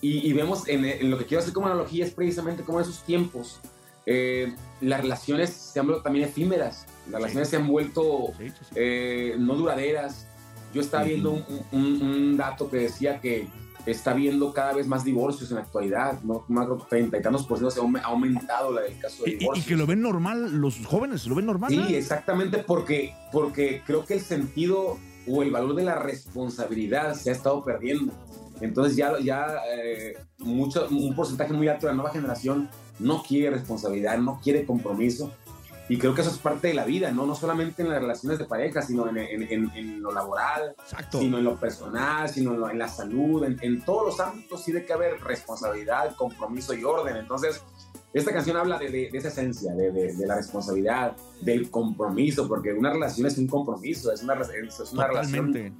Y, 0.00 0.32
vemos 0.32 0.68
en, 0.68 1.10
lo 1.10 1.18
que 1.18 1.26
quiero 1.26 1.42
hacer 1.42 1.52
como 1.52 1.66
analogía 1.66 2.04
es 2.04 2.12
precisamente 2.12 2.62
como 2.62 2.80
esos 2.80 3.02
tiempos, 3.04 3.60
eh, 4.10 4.54
las 4.80 5.02
relaciones 5.02 5.50
se 5.50 5.78
han 5.78 5.86
vuelto 5.86 6.02
también 6.02 6.26
efímeras, 6.26 6.86
las 7.10 7.20
relaciones 7.20 7.48
se 7.50 7.56
han 7.56 7.66
vuelto 7.66 8.32
eh, 8.74 9.36
no 9.38 9.54
duraderas. 9.54 10.26
Yo 10.72 10.80
estaba 10.80 11.04
viendo 11.04 11.44
un, 11.72 12.02
un, 12.02 12.36
dato 12.36 12.70
que 12.70 12.78
decía 12.78 13.20
que 13.20 13.48
está 13.84 14.14
viendo 14.14 14.52
cada 14.54 14.72
vez 14.72 14.86
más 14.86 15.04
divorcios 15.04 15.50
en 15.50 15.56
la 15.56 15.62
actualidad, 15.62 16.22
¿no? 16.22 16.44
Más 16.48 16.68
de 16.68 16.74
30 16.88 17.18
y 17.18 17.22
tantos 17.22 17.46
por 17.46 17.58
ciento 17.58 17.70
se 17.70 17.80
ha 17.80 18.04
aumentado 18.04 18.72
la, 18.72 18.86
el 18.86 18.98
caso 18.98 19.24
de 19.24 19.32
divorcios. 19.32 19.66
Y, 19.66 19.68
que 19.68 19.76
lo 19.76 19.86
ven 19.86 20.00
normal, 20.00 20.58
los 20.58 20.84
jóvenes 20.86 21.26
lo 21.26 21.34
ven 21.34 21.46
normal. 21.46 21.70
Sí, 21.70 21.94
exactamente, 21.94 22.58
porque, 22.58 23.14
porque 23.30 23.82
creo 23.86 24.06
que 24.06 24.14
el 24.14 24.20
sentido 24.20 24.98
o 25.26 25.42
el 25.42 25.50
valor 25.50 25.74
de 25.74 25.84
la 25.84 25.96
responsabilidad 25.96 27.14
se 27.14 27.28
ha 27.28 27.32
estado 27.34 27.62
perdiendo. 27.62 28.14
Entonces 28.60 28.96
ya, 28.96 29.18
ya 29.20 29.56
eh, 29.72 30.16
mucho, 30.38 30.88
un 30.90 31.14
porcentaje 31.14 31.52
muy 31.52 31.68
alto 31.68 31.86
de 31.86 31.92
la 31.92 31.96
nueva 31.96 32.10
generación 32.10 32.68
no 32.98 33.22
quiere 33.22 33.50
responsabilidad, 33.50 34.18
no 34.18 34.40
quiere 34.42 34.64
compromiso. 34.64 35.32
Y 35.90 35.96
creo 35.96 36.14
que 36.14 36.20
eso 36.20 36.30
es 36.30 36.38
parte 36.38 36.68
de 36.68 36.74
la 36.74 36.84
vida, 36.84 37.10
¿no? 37.12 37.24
No 37.24 37.34
solamente 37.34 37.82
en 37.82 37.88
las 37.88 38.00
relaciones 38.00 38.38
de 38.38 38.44
pareja, 38.44 38.82
sino 38.82 39.08
en, 39.08 39.16
en, 39.16 39.70
en, 39.74 40.02
lo 40.02 40.12
laboral, 40.12 40.76
sino 41.10 41.38
en 41.38 41.44
lo 41.44 41.56
personal, 41.56 42.28
sino 42.28 42.68
en, 42.70 42.78
la 42.78 42.88
salud, 42.88 43.42
en, 43.42 43.80
todos 43.82 44.06
los 44.06 44.20
ámbitos 44.20 44.64
tiene 44.64 44.84
que 44.84 44.92
haber 44.92 45.18
responsabilidad, 45.22 46.14
compromiso 46.16 46.74
y 46.74 46.84
orden. 46.84 47.16
Entonces, 47.16 47.62
esta 48.12 48.32
canción 48.32 48.58
habla 48.58 48.78
de, 48.78 48.90
de, 48.90 49.10
esa 49.14 49.28
esencia, 49.28 49.72
de, 49.72 49.90
de, 49.90 50.26
la 50.26 50.36
responsabilidad, 50.36 51.16
del 51.40 51.70
compromiso, 51.70 52.46
porque 52.46 52.74
una 52.74 52.92
relación 52.92 53.26
es 53.26 53.38
un 53.38 53.46
compromiso, 53.46 54.12
es 54.12 54.22
una, 54.22 54.34
es 54.34 54.92
una 54.92 55.06
relación 55.06 55.74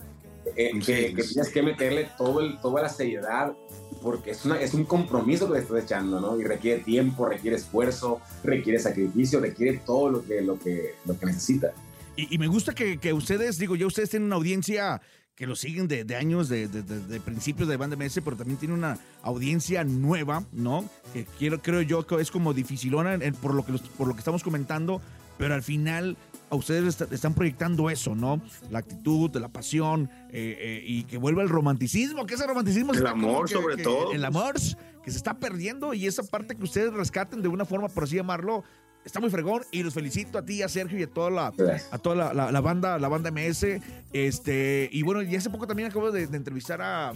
eh, 0.56 0.72
que, 0.84 1.14
tienes 1.14 1.48
que 1.50 1.62
meterle 1.62 2.08
todo 2.16 2.40
el, 2.40 2.60
toda 2.60 2.82
la 2.82 2.88
seriedad, 2.88 3.54
porque 4.02 4.32
es, 4.32 4.44
una, 4.44 4.60
es 4.60 4.74
un 4.74 4.84
compromiso 4.84 5.46
que 5.46 5.54
le 5.54 5.60
estás 5.60 5.84
echando, 5.84 6.20
¿no? 6.20 6.38
Y 6.40 6.44
requiere 6.44 6.80
tiempo, 6.82 7.26
requiere 7.26 7.56
esfuerzo, 7.56 8.20
requiere 8.44 8.78
sacrificio, 8.78 9.40
requiere 9.40 9.78
todo 9.84 10.10
lo 10.10 10.24
que, 10.24 10.40
lo 10.40 10.58
que, 10.58 10.94
lo 11.04 11.18
que 11.18 11.26
necesita. 11.26 11.72
Y, 12.16 12.36
me 12.38 12.48
gusta 12.48 12.74
que, 12.74 12.98
que, 12.98 13.12
ustedes, 13.12 13.58
digo, 13.58 13.76
ya 13.76 13.86
ustedes 13.86 14.10
tienen 14.10 14.26
una 14.26 14.36
audiencia 14.36 15.00
que 15.36 15.46
lo 15.46 15.54
siguen 15.54 15.86
de, 15.86 16.02
de 16.02 16.16
años, 16.16 16.48
de, 16.48 16.66
de, 16.66 16.82
de, 16.82 17.20
principios 17.20 17.68
de 17.68 17.76
Banda 17.76 17.94
MS, 17.96 18.20
pero 18.24 18.36
también 18.36 18.58
tiene 18.58 18.74
una 18.74 18.98
audiencia 19.22 19.84
nueva, 19.84 20.44
¿no? 20.50 20.90
Que 21.12 21.26
quiero, 21.38 21.62
creo 21.62 21.80
yo 21.80 22.04
que 22.08 22.20
es 22.20 22.32
como 22.32 22.54
dificilona 22.54 23.16
por, 23.40 23.54
lo 23.54 23.64
que 23.64 23.72
por 23.96 24.08
lo 24.08 24.14
que 24.14 24.18
estamos 24.18 24.42
comentando, 24.42 25.00
pero 25.38 25.54
al 25.54 25.62
final 25.62 26.16
a 26.50 26.56
ustedes 26.56 27.00
están 27.00 27.34
proyectando 27.34 27.90
eso, 27.90 28.14
¿no? 28.14 28.40
La 28.70 28.80
actitud, 28.80 29.34
la 29.36 29.48
pasión 29.48 30.10
eh, 30.30 30.56
eh, 30.58 30.82
y 30.84 31.04
que 31.04 31.18
vuelva 31.18 31.42
el 31.42 31.48
romanticismo, 31.48 32.26
que 32.26 32.34
ese 32.34 32.46
romanticismo... 32.46 32.92
El 32.94 33.06
amor 33.06 33.48
sobre 33.48 33.76
todo. 33.82 34.12
El 34.12 34.24
amor 34.24 34.54
que 35.02 35.10
se 35.10 35.16
está 35.16 35.38
perdiendo 35.38 35.94
y 35.94 36.06
esa 36.06 36.22
parte 36.22 36.56
que 36.56 36.64
ustedes 36.64 36.92
rescaten 36.92 37.42
de 37.42 37.48
una 37.48 37.64
forma, 37.64 37.88
por 37.88 38.04
así 38.04 38.16
llamarlo, 38.16 38.64
está 39.04 39.20
muy 39.20 39.30
fregón 39.30 39.62
y 39.70 39.82
los 39.82 39.94
felicito 39.94 40.38
a 40.38 40.44
ti, 40.44 40.62
a 40.62 40.68
Sergio 40.68 40.98
y 40.98 41.02
a 41.02 41.10
toda 41.10 41.30
la, 41.30 41.52
a 41.90 41.98
toda 41.98 42.34
la, 42.34 42.60
banda, 42.60 42.98
la 42.98 43.08
banda 43.08 43.30
MS. 43.30 43.80
Este, 44.12 44.88
y 44.92 45.02
bueno, 45.02 45.22
y 45.22 45.34
hace 45.34 45.50
poco 45.50 45.66
también 45.66 45.88
acabo 45.88 46.10
de, 46.10 46.24
entrevistar 46.24 46.80
a, 46.82 47.14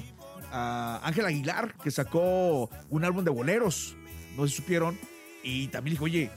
Ángel 1.02 1.24
Aguilar, 1.24 1.74
que 1.82 1.90
sacó 1.90 2.68
un 2.90 3.04
álbum 3.04 3.24
de 3.24 3.30
boleros, 3.30 3.96
no 4.36 4.46
si 4.46 4.54
supieron, 4.54 4.98
y 5.42 5.68
también 5.68 5.94
dijo, 5.94 6.04
oye, 6.04 6.30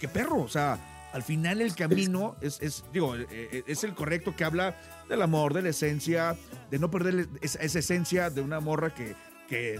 qué 0.00 0.06
perro, 0.06 0.42
o 0.42 0.48
sea, 0.48 0.78
al 1.12 1.22
final 1.22 1.60
el 1.60 1.74
camino 1.74 2.36
es, 2.40 2.84
digo, 2.92 3.16
eh, 3.16 3.26
eh, 3.30 3.62
es 3.66 3.84
el 3.84 3.94
correcto 3.94 4.36
que 4.36 4.44
habla 4.44 4.76
del 5.08 5.22
amor, 5.22 5.54
de 5.54 5.62
la 5.62 5.70
esencia, 5.70 6.36
de 6.70 6.78
no 6.78 6.90
perder 6.90 7.28
esa, 7.40 7.60
esencia 7.60 8.30
de 8.30 8.42
una 8.42 8.60
morra 8.60 8.94
que, 8.94 9.14
que, 9.48 9.78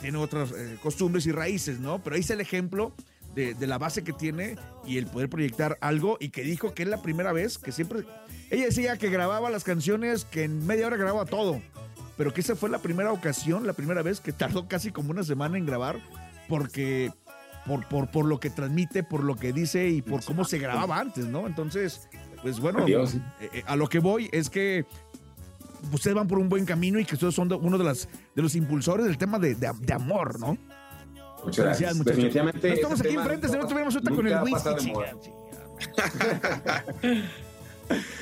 tiene 0.00 0.18
otras 0.18 0.52
eh, 0.52 0.78
costumbres 0.82 1.26
y 1.26 1.32
raíces, 1.32 1.78
¿no? 1.80 2.02
Pero 2.02 2.14
ahí 2.14 2.22
es 2.22 2.30
el 2.30 2.40
ejemplo 2.40 2.94
de, 3.34 3.54
de, 3.54 3.66
la 3.66 3.78
base 3.78 4.04
que 4.04 4.12
tiene 4.12 4.56
y 4.86 4.98
el 4.98 5.06
poder 5.06 5.28
proyectar 5.28 5.76
algo 5.80 6.16
y 6.18 6.30
que 6.30 6.42
dijo 6.42 6.72
que 6.72 6.84
es 6.84 6.88
la 6.88 7.02
primera 7.02 7.32
vez 7.32 7.58
que 7.58 7.72
siempre... 7.72 8.04
Ella 8.50 8.66
decía 8.66 8.96
que 8.96 9.10
grababa 9.10 9.50
las 9.50 9.64
canciones, 9.64 10.24
que 10.24 10.44
en 10.44 10.66
media 10.66 10.86
hora 10.86 10.96
grababa 10.96 11.26
todo, 11.26 11.60
pero 12.16 12.32
que 12.32 12.40
esa 12.40 12.54
fue 12.56 12.70
la 12.70 12.78
primera 12.78 13.12
ocasión, 13.12 13.66
la 13.66 13.72
primera 13.72 14.02
vez 14.02 14.20
que 14.20 14.32
tardó 14.32 14.68
casi 14.68 14.92
como 14.92 15.10
una 15.10 15.24
semana 15.24 15.58
en 15.58 15.66
grabar 15.66 15.98
porque 16.48 17.10
por, 17.66 17.86
por, 17.88 18.10
por 18.10 18.26
lo 18.26 18.40
que 18.40 18.50
transmite, 18.50 19.02
por 19.02 19.24
lo 19.24 19.36
que 19.36 19.52
dice 19.52 19.88
y 19.88 20.02
por 20.02 20.24
cómo 20.24 20.44
se 20.44 20.58
grababa 20.58 20.98
antes, 20.98 21.26
¿no? 21.26 21.46
Entonces, 21.46 22.08
pues 22.42 22.60
bueno, 22.60 22.86
eh, 22.86 23.06
eh, 23.40 23.62
a 23.66 23.76
lo 23.76 23.88
que 23.88 24.00
voy 24.00 24.28
es 24.32 24.50
que 24.50 24.84
ustedes 25.92 26.14
van 26.14 26.28
por 26.28 26.38
un 26.38 26.48
buen 26.48 26.64
camino 26.64 26.98
y 26.98 27.04
que 27.04 27.14
ustedes 27.14 27.34
son 27.34 27.52
uno 27.52 27.78
de, 27.78 27.84
las, 27.84 28.08
de 28.34 28.42
los 28.42 28.54
impulsores 28.54 29.06
del 29.06 29.18
tema 29.18 29.38
de, 29.38 29.54
de, 29.54 29.92
amor, 29.92 30.38
¿no? 30.40 30.58
Muchas 31.44 31.64
gracias. 31.64 32.04
Definitivamente. 32.04 32.72
estamos 32.72 33.00
aquí 33.00 33.14
enfrente, 33.14 33.48
si 33.48 33.56
no 33.56 33.66
tuviéramos 33.66 33.94
suerte 33.94 34.14
con 34.14 34.26
el 34.26 34.42
whisky. 34.42 34.92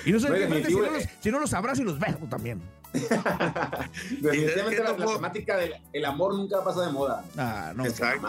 y 0.06 0.12
no 0.12 0.20
sé, 0.20 0.66
si, 0.66 0.74
no 0.74 0.80
los, 0.80 1.04
si 1.20 1.30
no 1.30 1.38
los 1.38 1.54
abrazo 1.54 1.82
y 1.82 1.84
los 1.84 1.98
beso 1.98 2.18
también. 2.28 2.62
Definitivamente 2.92 4.82
la, 4.82 4.96
temática 4.96 5.56
del 5.56 6.04
amor 6.04 6.34
nunca 6.34 6.62
pasa 6.64 6.86
de 6.86 6.92
moda. 6.92 7.24
Ah, 7.36 7.72
no. 7.74 7.84
Exacto. 7.84 8.28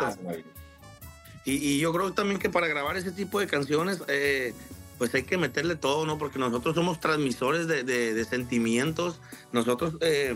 Y, 1.45 1.79
yo 1.79 1.91
creo 1.91 2.13
también 2.13 2.39
que 2.39 2.49
para 2.49 2.67
grabar 2.67 2.97
ese 2.97 3.11
tipo 3.11 3.39
de 3.39 3.47
canciones, 3.47 4.03
eh, 4.07 4.53
pues 4.97 5.13
hay 5.15 5.23
que 5.23 5.37
meterle 5.37 5.75
todo, 5.75 6.05
¿no? 6.05 6.17
Porque 6.17 6.37
nosotros 6.37 6.75
somos 6.75 6.99
transmisores 6.99 7.67
de, 7.67 8.25
sentimientos. 8.25 9.19
Nosotros, 9.51 9.95
eh, 10.01 10.35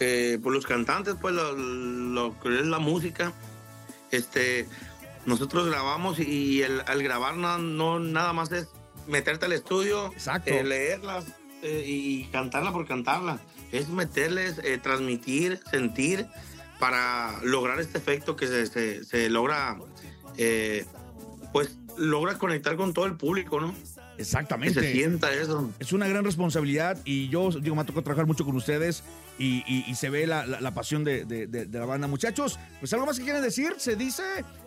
eh, 0.00 0.38
pues 0.42 0.54
los 0.54 0.66
cantantes, 0.66 1.14
pues 1.20 1.34
lo, 1.34 2.38
que 2.42 2.60
es 2.60 2.66
la 2.66 2.78
música, 2.78 3.32
este, 4.10 4.68
nosotros 5.24 5.66
grabamos 5.66 6.18
y 6.20 6.62
el, 6.62 6.82
al 6.86 7.02
grabar 7.02 7.36
no, 7.36 7.98
nada 7.98 8.32
más 8.34 8.52
es 8.52 8.68
meterte 9.06 9.46
al 9.46 9.52
estudio, 9.52 10.12
leerlas 10.46 11.24
y 11.62 12.24
cantarla 12.24 12.72
por 12.72 12.86
cantarla. 12.86 13.40
Es 13.72 13.88
meterles, 13.88 14.60
transmitir, 14.82 15.58
sentir 15.70 16.26
para 16.78 17.40
lograr 17.42 17.80
este 17.80 17.96
efecto 17.96 18.36
que 18.36 18.46
se, 18.46 18.66
se, 18.66 19.04
se 19.04 19.30
logra 19.30 19.78
eh, 20.36 20.84
pues 21.52 21.78
logra 21.96 22.36
conectar 22.38 22.76
con 22.76 22.92
todo 22.92 23.06
el 23.06 23.16
público, 23.16 23.60
¿no? 23.60 23.74
Exactamente. 24.18 24.80
se 24.80 24.92
sienta 24.92 25.32
eso. 25.32 25.70
Es 25.78 25.92
una 25.92 26.06
gran 26.06 26.24
responsabilidad 26.24 26.98
y 27.04 27.28
yo, 27.28 27.50
digo, 27.50 27.74
me 27.74 27.82
ha 27.82 27.84
tocado 27.84 28.02
trabajar 28.02 28.26
mucho 28.26 28.44
con 28.44 28.56
ustedes 28.56 29.02
y, 29.38 29.94
se 29.94 30.10
ve 30.10 30.26
la, 30.26 30.44
pasión 30.74 31.04
de, 31.04 31.68
la 31.70 31.84
banda. 31.84 32.06
Muchachos, 32.06 32.58
pues 32.80 32.92
algo 32.92 33.06
más 33.06 33.18
que 33.18 33.24
quieren 33.24 33.42
decir, 33.42 33.74
se 33.78 33.96
dice, 33.96 34.22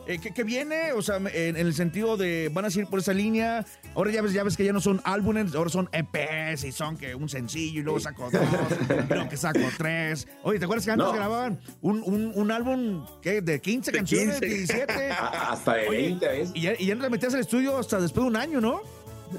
eh, 0.07 0.19
¿qué, 0.21 0.31
qué 0.33 0.43
viene? 0.43 0.93
O 0.93 1.01
sea, 1.01 1.17
en, 1.17 1.27
en 1.27 1.57
el 1.57 1.73
sentido 1.73 2.17
de, 2.17 2.49
van 2.53 2.65
a 2.65 2.69
seguir 2.69 2.87
por 2.89 2.99
esa 2.99 3.13
línea. 3.13 3.65
Ahora 3.95 4.11
ya 4.11 4.21
ves, 4.21 4.33
ya 4.33 4.43
ves 4.43 4.55
que 4.57 4.63
ya 4.65 4.73
no 4.73 4.81
son 4.81 5.01
álbumes, 5.03 5.53
ahora 5.55 5.69
son 5.69 5.89
EPs 5.91 6.63
y 6.63 6.71
son 6.71 6.97
que 6.97 7.13
un 7.15 7.27
sencillo 7.29 7.81
y 7.81 7.83
luego 7.83 7.99
saco 7.99 8.29
dos, 8.31 8.41
y 8.41 9.13
luego 9.13 9.29
que 9.29 9.37
saco 9.37 9.59
tres. 9.77 10.27
Oye, 10.43 10.59
¿te 10.59 10.65
acuerdas 10.65 10.85
que 10.85 10.91
antes 10.91 11.07
No. 11.07 11.13
grababan 11.13 11.59
un, 11.81 12.01
un, 12.03 12.31
un 12.33 12.51
álbum 12.51 13.05
¿qué? 13.21 13.41
de 13.41 13.59
15 13.61 13.91
De 13.91 13.97
canciones, 13.99 14.39
15. 14.39 14.45
17? 14.55 15.11
A- 15.11 15.51
Hasta 15.51 15.73
de 15.75 15.87
Oye, 15.89 15.97
20 16.03 16.27
veces. 16.27 16.51
Y 16.55 16.61
ya, 16.61 16.73
y 16.77 16.85
ya 16.85 16.95
no 16.95 17.03
te 17.03 17.09
metías 17.09 17.33
al 17.33 17.41
estudio 17.41 17.77
hasta 17.77 17.99
después 17.99 18.23
de 18.23 18.29
un 18.29 18.35
año, 18.37 18.61
¿no? 18.61 18.81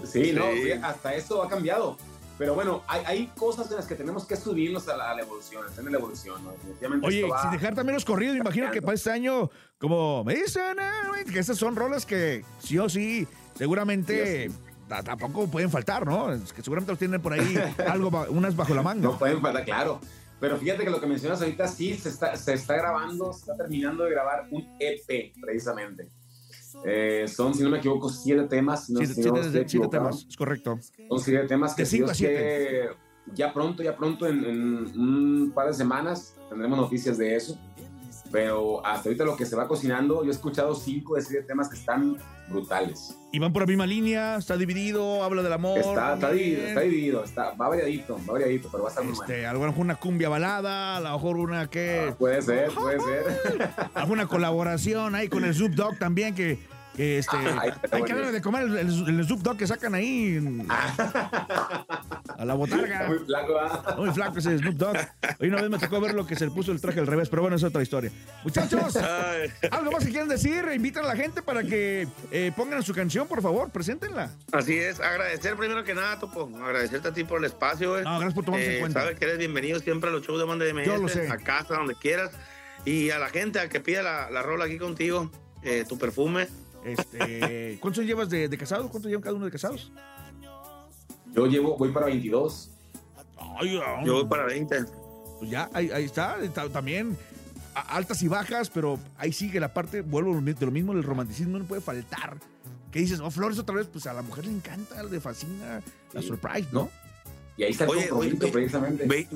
Sí, 0.04 0.32
no, 0.34 0.42
Sí. 0.52 0.62
sí, 0.64 0.72
hasta 0.82 1.14
eso 1.14 1.42
ha 1.42 1.48
cambiado. 1.48 1.96
Pero 2.38 2.54
bueno, 2.54 2.82
hay, 2.86 3.02
hay 3.04 3.26
cosas 3.36 3.68
en 3.70 3.76
las 3.76 3.86
que 3.86 3.96
tenemos 3.96 4.24
que 4.24 4.36
subirnos 4.36 4.88
a 4.88 4.96
la, 4.96 5.10
a 5.10 5.14
la 5.14 5.22
evolución, 5.22 5.64
a 5.66 5.82
la 5.82 5.98
evolución, 5.98 6.44
¿no? 6.44 6.52
Definitivamente 6.52 7.06
Oye, 7.06 7.24
va- 7.28 7.42
sin 7.42 7.50
dejar 7.50 7.74
también 7.74 7.94
los 7.94 8.04
corridos, 8.04 8.34
me 8.34 8.40
imagino 8.40 8.70
que 8.70 8.80
para 8.80 8.94
este 8.94 9.10
año, 9.10 9.50
como 9.78 10.22
me 10.24 10.34
dicen, 10.34 10.76
güey, 11.08 11.24
que 11.24 11.40
esas 11.40 11.58
son 11.58 11.74
rolas 11.74 12.06
que 12.06 12.44
sí 12.60 12.78
o 12.78 12.88
sí, 12.88 13.26
seguramente 13.56 14.48
Sí 14.48 14.54
tampoco 14.88 15.46
pueden 15.48 15.70
faltar, 15.70 16.06
¿no? 16.06 16.32
Es 16.32 16.52
que 16.52 16.62
seguramente 16.62 16.92
los 16.92 16.98
tienen 16.98 17.20
por 17.20 17.32
ahí 17.32 17.56
algo, 17.88 18.10
unas 18.30 18.56
bajo 18.56 18.74
la 18.74 18.82
manga. 18.82 19.02
No 19.02 19.18
pueden 19.18 19.40
faltar, 19.40 19.64
claro. 19.64 20.00
Pero 20.40 20.56
fíjate 20.56 20.84
que 20.84 20.90
lo 20.90 21.00
que 21.00 21.06
mencionas 21.06 21.40
ahorita 21.42 21.66
sí 21.66 21.94
se 21.94 22.08
está, 22.08 22.36
se 22.36 22.54
está 22.54 22.74
grabando, 22.76 23.32
se 23.32 23.40
está 23.40 23.56
terminando 23.56 24.04
de 24.04 24.10
grabar 24.10 24.46
un 24.50 24.66
EP, 24.78 25.32
precisamente. 25.40 26.08
Eh, 26.84 27.26
son, 27.28 27.54
si 27.54 27.62
no 27.62 27.70
me 27.70 27.78
equivoco, 27.78 28.08
siete 28.08 28.44
temas. 28.44 28.88
No, 28.90 28.98
siete, 28.98 29.14
si 29.14 29.20
no 29.22 29.42
siete- 29.42 29.68
siete 29.68 29.88
temas, 29.88 30.26
es 30.28 30.36
correcto. 30.36 30.78
Son 31.08 31.18
siete 31.18 31.46
temas 31.46 31.74
que 31.74 31.82
De 31.82 31.86
si 31.86 31.96
cinco 31.96 32.06
Dios 32.06 32.10
a 32.12 32.14
siete. 32.14 32.34
quiere, 32.34 32.88
ya 33.34 33.52
pronto, 33.52 33.82
ya 33.82 33.96
pronto, 33.96 34.26
en, 34.26 34.44
en 34.44 35.00
un 35.00 35.52
par 35.54 35.66
de 35.68 35.74
semanas 35.74 36.36
tendremos 36.48 36.78
noticias 36.78 37.18
de 37.18 37.34
eso. 37.36 37.58
Pero 38.30 38.84
hasta 38.84 39.08
ahorita 39.08 39.24
lo 39.24 39.36
que 39.36 39.46
se 39.46 39.56
va 39.56 39.66
cocinando, 39.66 40.22
yo 40.22 40.30
he 40.30 40.34
escuchado 40.34 40.74
cinco 40.74 41.16
de 41.16 41.22
siete 41.22 41.46
temas 41.46 41.68
que 41.68 41.76
están 41.76 42.18
brutales. 42.48 43.16
Y 43.32 43.38
van 43.38 43.52
por 43.52 43.62
la 43.62 43.66
misma 43.66 43.86
línea, 43.86 44.36
está 44.36 44.56
dividido, 44.56 45.22
habla 45.22 45.42
del 45.42 45.52
amor. 45.52 45.78
Está, 45.78 46.14
está 46.14 46.30
dividido, 46.30 46.66
está 46.66 46.80
dividido, 46.80 47.24
está, 47.24 47.50
va 47.52 47.68
variadito, 47.68 48.18
va 48.28 48.32
variadito, 48.34 48.68
pero 48.70 48.84
va 48.84 48.88
a 48.88 48.92
estar 48.92 49.04
muy 49.04 49.14
bueno. 49.14 49.32
Este, 49.32 49.46
a 49.46 49.52
lo 49.52 49.60
mejor 49.60 49.78
una 49.78 49.96
cumbia 49.96 50.28
balada, 50.28 50.96
a 50.96 51.00
lo 51.00 51.12
mejor 51.12 51.36
una 51.36 51.68
que. 51.68 52.08
Ah, 52.10 52.14
Puede 52.18 52.42
ser, 52.42 52.70
puede 52.72 53.00
ser. 53.00 53.70
alguna 53.94 54.26
colaboración 54.26 55.14
ahí 55.14 55.28
con 55.28 55.44
el 55.44 55.54
Snoop 55.54 55.72
Dogg 55.72 55.98
también 55.98 56.34
que. 56.34 56.58
este, 56.96 57.36
hay 57.36 58.02
que 58.02 58.14
darle 58.14 58.14
bueno. 58.14 58.32
de 58.32 58.40
comer 58.40 58.62
el, 58.62 58.76
el, 58.76 59.08
el 59.08 59.24
Snoop 59.24 59.40
Dogg 59.40 59.56
que 59.58 59.66
sacan 59.66 59.94
ahí 59.94 60.38
a 62.38 62.44
la 62.44 62.54
botarga. 62.54 62.94
Está 63.00 63.08
muy 63.08 63.18
flaco, 63.18 63.58
¿ah? 63.60 63.94
Muy 63.98 64.10
flaco 64.12 64.38
ese 64.38 64.56
Snoop 64.58 64.74
Dogg. 64.76 64.96
Hoy 65.40 65.48
una 65.48 65.60
vez 65.60 65.70
me 65.70 65.78
tocó 65.78 66.00
ver 66.00 66.14
lo 66.14 66.24
que 66.26 66.36
se 66.36 66.44
le 66.46 66.52
puso 66.52 66.70
el 66.72 66.80
traje 66.80 67.00
al 67.00 67.06
revés, 67.08 67.28
pero 67.28 67.42
bueno, 67.42 67.56
es 67.56 67.64
otra 67.64 67.82
historia. 67.82 68.12
Muchachos, 68.44 68.96
algo 69.70 69.90
más 69.90 70.04
que 70.04 70.10
quieren 70.10 70.28
decir, 70.28 70.64
invitan 70.72 71.04
a 71.04 71.08
la 71.08 71.16
gente 71.16 71.42
para 71.42 71.64
que 71.64 72.06
eh, 72.30 72.52
pongan 72.56 72.82
su 72.84 72.94
canción, 72.94 73.26
por 73.26 73.42
favor, 73.42 73.70
preséntenla. 73.70 74.30
así 74.52 74.78
es, 74.78 75.00
agradecer 75.00 75.56
primero 75.56 75.82
que 75.82 75.94
nada, 75.94 76.18
Topo, 76.20 76.48
agradecerte 76.62 77.08
a 77.08 77.12
ti 77.12 77.24
por 77.24 77.38
el 77.40 77.46
espacio, 77.46 77.90
güey. 77.90 78.04
No, 78.04 78.12
gracias 78.20 78.34
por 78.34 78.44
tomarnos 78.44 78.68
en 78.68 78.74
Eh, 78.76 78.80
cuenta. 78.80 79.00
Sabes 79.00 79.18
que 79.18 79.24
eres 79.24 79.38
bienvenido 79.38 79.80
siempre 79.80 80.08
a 80.08 80.12
los 80.12 80.22
shows 80.24 80.38
de 80.38 80.44
Banda 80.44 80.64
de 80.64 80.84
Yo 80.86 80.96
lo 80.96 81.08
sé. 81.08 81.28
a 81.28 81.38
casa, 81.38 81.74
donde 81.74 81.96
quieras. 81.96 82.30
Y 82.84 83.10
a 83.10 83.18
la 83.18 83.28
gente, 83.30 83.58
a 83.58 83.68
que 83.68 83.80
pida 83.80 84.02
la, 84.02 84.30
la 84.30 84.42
rola 84.42 84.66
aquí 84.66 84.78
contigo, 84.78 85.30
eh, 85.64 85.84
tu 85.88 85.98
perfume. 85.98 86.46
Este, 86.84 87.76
¿Cuántos 87.80 88.04
llevas 88.04 88.30
de, 88.30 88.48
de 88.48 88.56
casados? 88.56 88.88
¿Cuántos 88.90 89.10
llevan 89.10 89.22
cada 89.22 89.34
uno 89.34 89.44
de 89.44 89.50
casados? 89.50 89.90
Yo 91.34 91.46
llevo, 91.46 91.76
voy 91.76 91.90
para 91.92 92.06
22. 92.06 92.70
Ay, 93.60 93.80
Yo 94.04 94.14
voy 94.14 94.26
para 94.26 94.44
20. 94.44 94.84
Pues 95.38 95.50
ya, 95.50 95.68
ahí, 95.72 95.90
ahí 95.90 96.04
está, 96.04 96.42
está 96.42 96.68
también 96.68 97.16
altas 97.74 98.22
y 98.22 98.28
bajas, 98.28 98.70
pero 98.70 98.98
ahí 99.16 99.32
sigue 99.32 99.60
la 99.60 99.72
parte, 99.72 100.00
vuelvo 100.00 100.40
de 100.40 100.66
lo 100.66 100.72
mismo, 100.72 100.92
el 100.92 101.02
romanticismo 101.04 101.58
no 101.58 101.64
puede 101.64 101.80
faltar. 101.80 102.38
Que 102.90 103.00
dices, 103.00 103.20
oh, 103.20 103.30
Flores 103.30 103.58
otra 103.58 103.76
vez, 103.76 103.86
pues 103.86 104.06
a 104.06 104.12
la 104.14 104.22
mujer 104.22 104.46
le 104.46 104.52
encanta, 104.52 105.02
le 105.02 105.20
fascina 105.20 105.80
la 106.12 106.20
Sí. 106.22 106.26
surprise, 106.28 106.68
¿no? 106.72 106.88
Y 107.56 107.64
ahí 107.64 107.70
está 107.70 107.84
el 107.84 107.90
Oye, 107.90 108.08
compromiso, 108.08 108.36
oye, 108.44 108.52
precisamente. 108.52 109.06
Ve- 109.06 109.28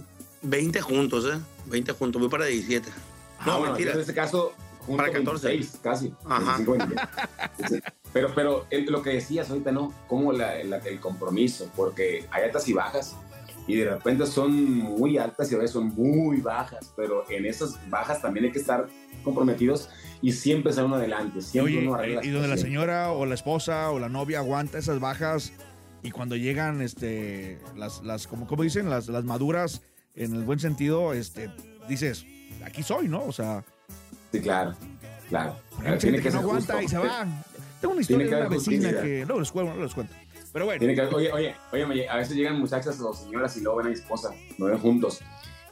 20 0.43 0.81
juntos, 0.81 1.25
¿eh? 1.33 1.39
20 1.67 1.93
juntos, 1.93 2.21
voy 2.21 2.31
para 2.31 2.47
17. 2.47 2.89
Ah, 3.39 3.45
No, 3.47 3.59
bueno, 3.59 3.73
mentira. 3.75 3.93
En 3.93 4.01
este 4.01 4.15
caso, 4.15 4.53
Para 4.97 5.11
14. 5.13 5.49
26, 5.49 5.81
casi. 5.83 6.15
Ajá. 6.25 6.57
25, 6.59 6.73
26. 6.73 7.01
Sí. 7.69 7.81
Pero, 8.13 8.35
pero 8.35 8.67
lo 8.89 9.03
que 9.03 9.11
decías 9.11 9.49
ahorita, 9.51 9.73
¿no? 9.73 9.93
Como 10.09 10.33
la- 10.33 10.63
la- 10.65 10.79
el 10.79 11.01
compromiso, 11.01 11.71
porque 11.77 12.27
hay 12.31 12.45
altas 12.45 12.69
y 12.69 12.73
bajas, 12.73 13.17
y 13.67 13.77
de 13.77 13.91
repente 13.91 14.27
son 14.27 14.53
muy 14.75 15.19
altas 15.19 15.51
y 15.51 15.55
a 15.55 15.59
veces 15.59 15.71
son 15.71 15.87
muy 15.95 16.39
bajas, 16.41 16.93
pero 16.97 17.25
en 17.31 17.47
esas 17.47 17.79
bajas 17.89 18.21
también 18.21 18.47
hay 18.47 18.53
que 18.53 18.59
estar 18.59 18.89
comprometidos 19.23 19.89
y 20.21 20.33
siempre 20.33 20.73
uno 20.83 20.97
adelante, 20.97 21.41
siempre 21.41 21.77
Oye, 21.79 21.87
uno 21.89 22.03
eh, 22.03 22.19
y 22.25 22.31
donde 22.31 22.49
la 22.49 22.57
señora 22.57 23.13
o 23.13 23.25
la 23.25 23.35
esposa 23.35 23.91
o 23.93 24.01
la 24.01 24.09
novia 24.09 24.41
aguanta 24.41 24.79
esas 24.79 24.99
bajas 24.99 25.53
y 26.03 26.11
cuando 26.11 26.35
llegan, 26.35 26.83
este, 26.83 27.61
las, 27.77 28.03
las 28.03 28.27
como, 28.27 28.49
como 28.49 28.65
dicen, 28.65 28.91
las, 28.91 29.07
las 29.07 29.23
maduras, 29.25 29.83
en 30.17 30.35
el 30.35 30.43
buen 30.43 30.59
sentido, 30.59 31.13
este, 31.13 31.49
dices, 31.89 32.27
aquí 32.65 32.83
soy, 32.83 33.07
¿no? 33.07 33.23
O 33.25 33.33
sea, 33.33 33.65
Sí, 34.33 34.41
claro, 34.41 34.75
claro. 35.29 35.57
hay 35.85 35.91
mucha 35.93 36.01
gente 36.09 36.23
que 36.23 36.31
no 36.31 36.39
aguanta 36.41 36.73
justo. 36.75 36.83
y 36.85 36.89
se 36.89 36.99
va. 36.99 37.27
Tengo 37.81 37.95
una 37.95 38.03
Tiene 38.07 38.25
historia 38.25 38.27
que 38.27 38.35
de 38.35 38.41
una 38.41 38.49
vecina 38.49 38.89
justicia. 38.89 39.03
que, 39.03 39.27
no 39.27 39.39
les 39.41 39.53
cuento, 39.53 39.75
no 39.75 39.83
les 39.83 39.95
cuento. 39.95 40.15
Pero 40.53 40.65
bueno. 40.67 40.79
Tiene 40.79 40.95
que, 40.95 41.03
oye, 41.03 41.33
oye, 41.33 41.55
oye, 41.73 42.09
a 42.09 42.17
veces 42.17 42.37
llegan 42.37 42.59
muchachas 42.59 43.01
o 43.01 43.13
señoras 43.15 43.57
y 43.57 43.61
luego 43.61 43.79
ven 43.79 43.87
a 43.87 43.91
mi 43.91 43.95
esposa, 43.95 44.31
lo 44.59 44.67
ven 44.67 44.79
juntos. 44.79 45.21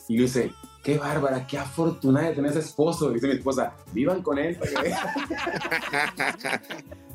Y 0.09 0.17
le 0.17 0.23
dice, 0.23 0.51
qué 0.83 0.99
bárbara, 0.99 1.47
qué 1.47 1.59
afortunada 1.59 2.29
de 2.31 2.35
tener 2.35 2.51
ese 2.51 2.61
esposo. 2.61 3.11
Dice 3.11 3.27
mi 3.29 3.35
esposa, 3.35 3.75
vivan 3.93 4.23
con 4.23 4.39
él 4.39 4.57
para 4.57 4.71
que 4.73 4.83
vean. 4.83 5.07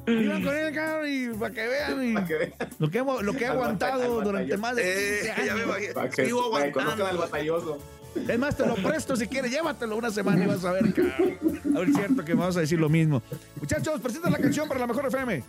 Iban 0.08 0.44
con 0.44 0.56
él, 0.56 0.74
cabrón, 0.76 1.06
y 1.10 1.28
para 1.38 1.54
que 1.54 1.68
vean 1.68 2.08
y 2.10 2.14
para 2.14 2.28
que 2.28 2.36
vean. 2.36 2.54
lo 2.78 2.90
que, 2.92 2.98
hemos- 3.00 3.24
lo 3.24 3.34
que 3.34 3.44
he 3.44 3.48
Al 3.48 3.54
aguantado 3.54 4.20
al 4.20 4.24
durante 4.24 4.56
más 4.58 4.76
de 4.76 4.84
Eh, 4.84 5.22
15 5.22 5.28
ya 5.28 5.36
me 5.56 5.62
años. 5.62 5.66
imagino. 5.66 5.94
Para 5.96 6.10
que, 6.12 6.26
Sigo 6.26 6.52
para 6.52 6.66
que 6.66 6.72
conozcan 6.72 7.02
al 7.02 7.08
aguantando. 7.08 7.22
batalloso. 7.32 7.78
Es 8.16 8.40
más, 8.40 8.56
te 8.56 8.66
lo 8.66 8.76
presto 8.76 9.16
si 9.16 9.28
quieres, 9.28 9.52
llévatelo 9.52 9.98
una 9.98 10.10
semana 10.10 10.44
y 10.44 10.48
vas 10.48 10.64
a 10.66 10.72
ver, 10.72 10.94
cabrón. 10.94 11.38
A 11.76 11.80
ver, 11.80 11.90
es 11.90 11.96
cierto 11.96 12.26
que 12.26 12.34
me 12.34 12.42
vas 12.42 12.58
a 12.58 12.62
decir 12.62 12.80
lo 12.80 12.90
mismo. 12.90 13.22
Muchachos, 13.60 14.00
presenta 14.02 14.30
la 14.30 14.38
canción 14.38 14.68
para 14.68 14.80
la 14.80 14.88
mejor 14.88 15.06
FM. 15.08 15.44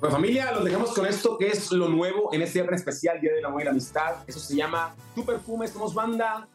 Pues 0.00 0.12
familia, 0.12 0.52
los 0.52 0.64
dejamos 0.64 0.92
con 0.92 1.06
esto 1.06 1.38
que 1.38 1.48
es 1.48 1.72
lo 1.72 1.88
nuevo 1.88 2.32
en 2.32 2.42
este 2.42 2.58
día 2.58 2.66
tan 2.66 2.74
especial, 2.74 3.20
Día 3.20 3.32
del 3.32 3.44
Amor 3.44 3.62
y 3.62 3.64
la 3.64 3.70
Amistad. 3.70 4.16
Eso 4.26 4.38
se 4.38 4.54
llama 4.54 4.94
Tu 5.14 5.24
Perfume, 5.24 5.66
somos 5.68 5.94
banda 5.94 6.46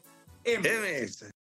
M. 0.43 0.62
MS. 0.62 1.32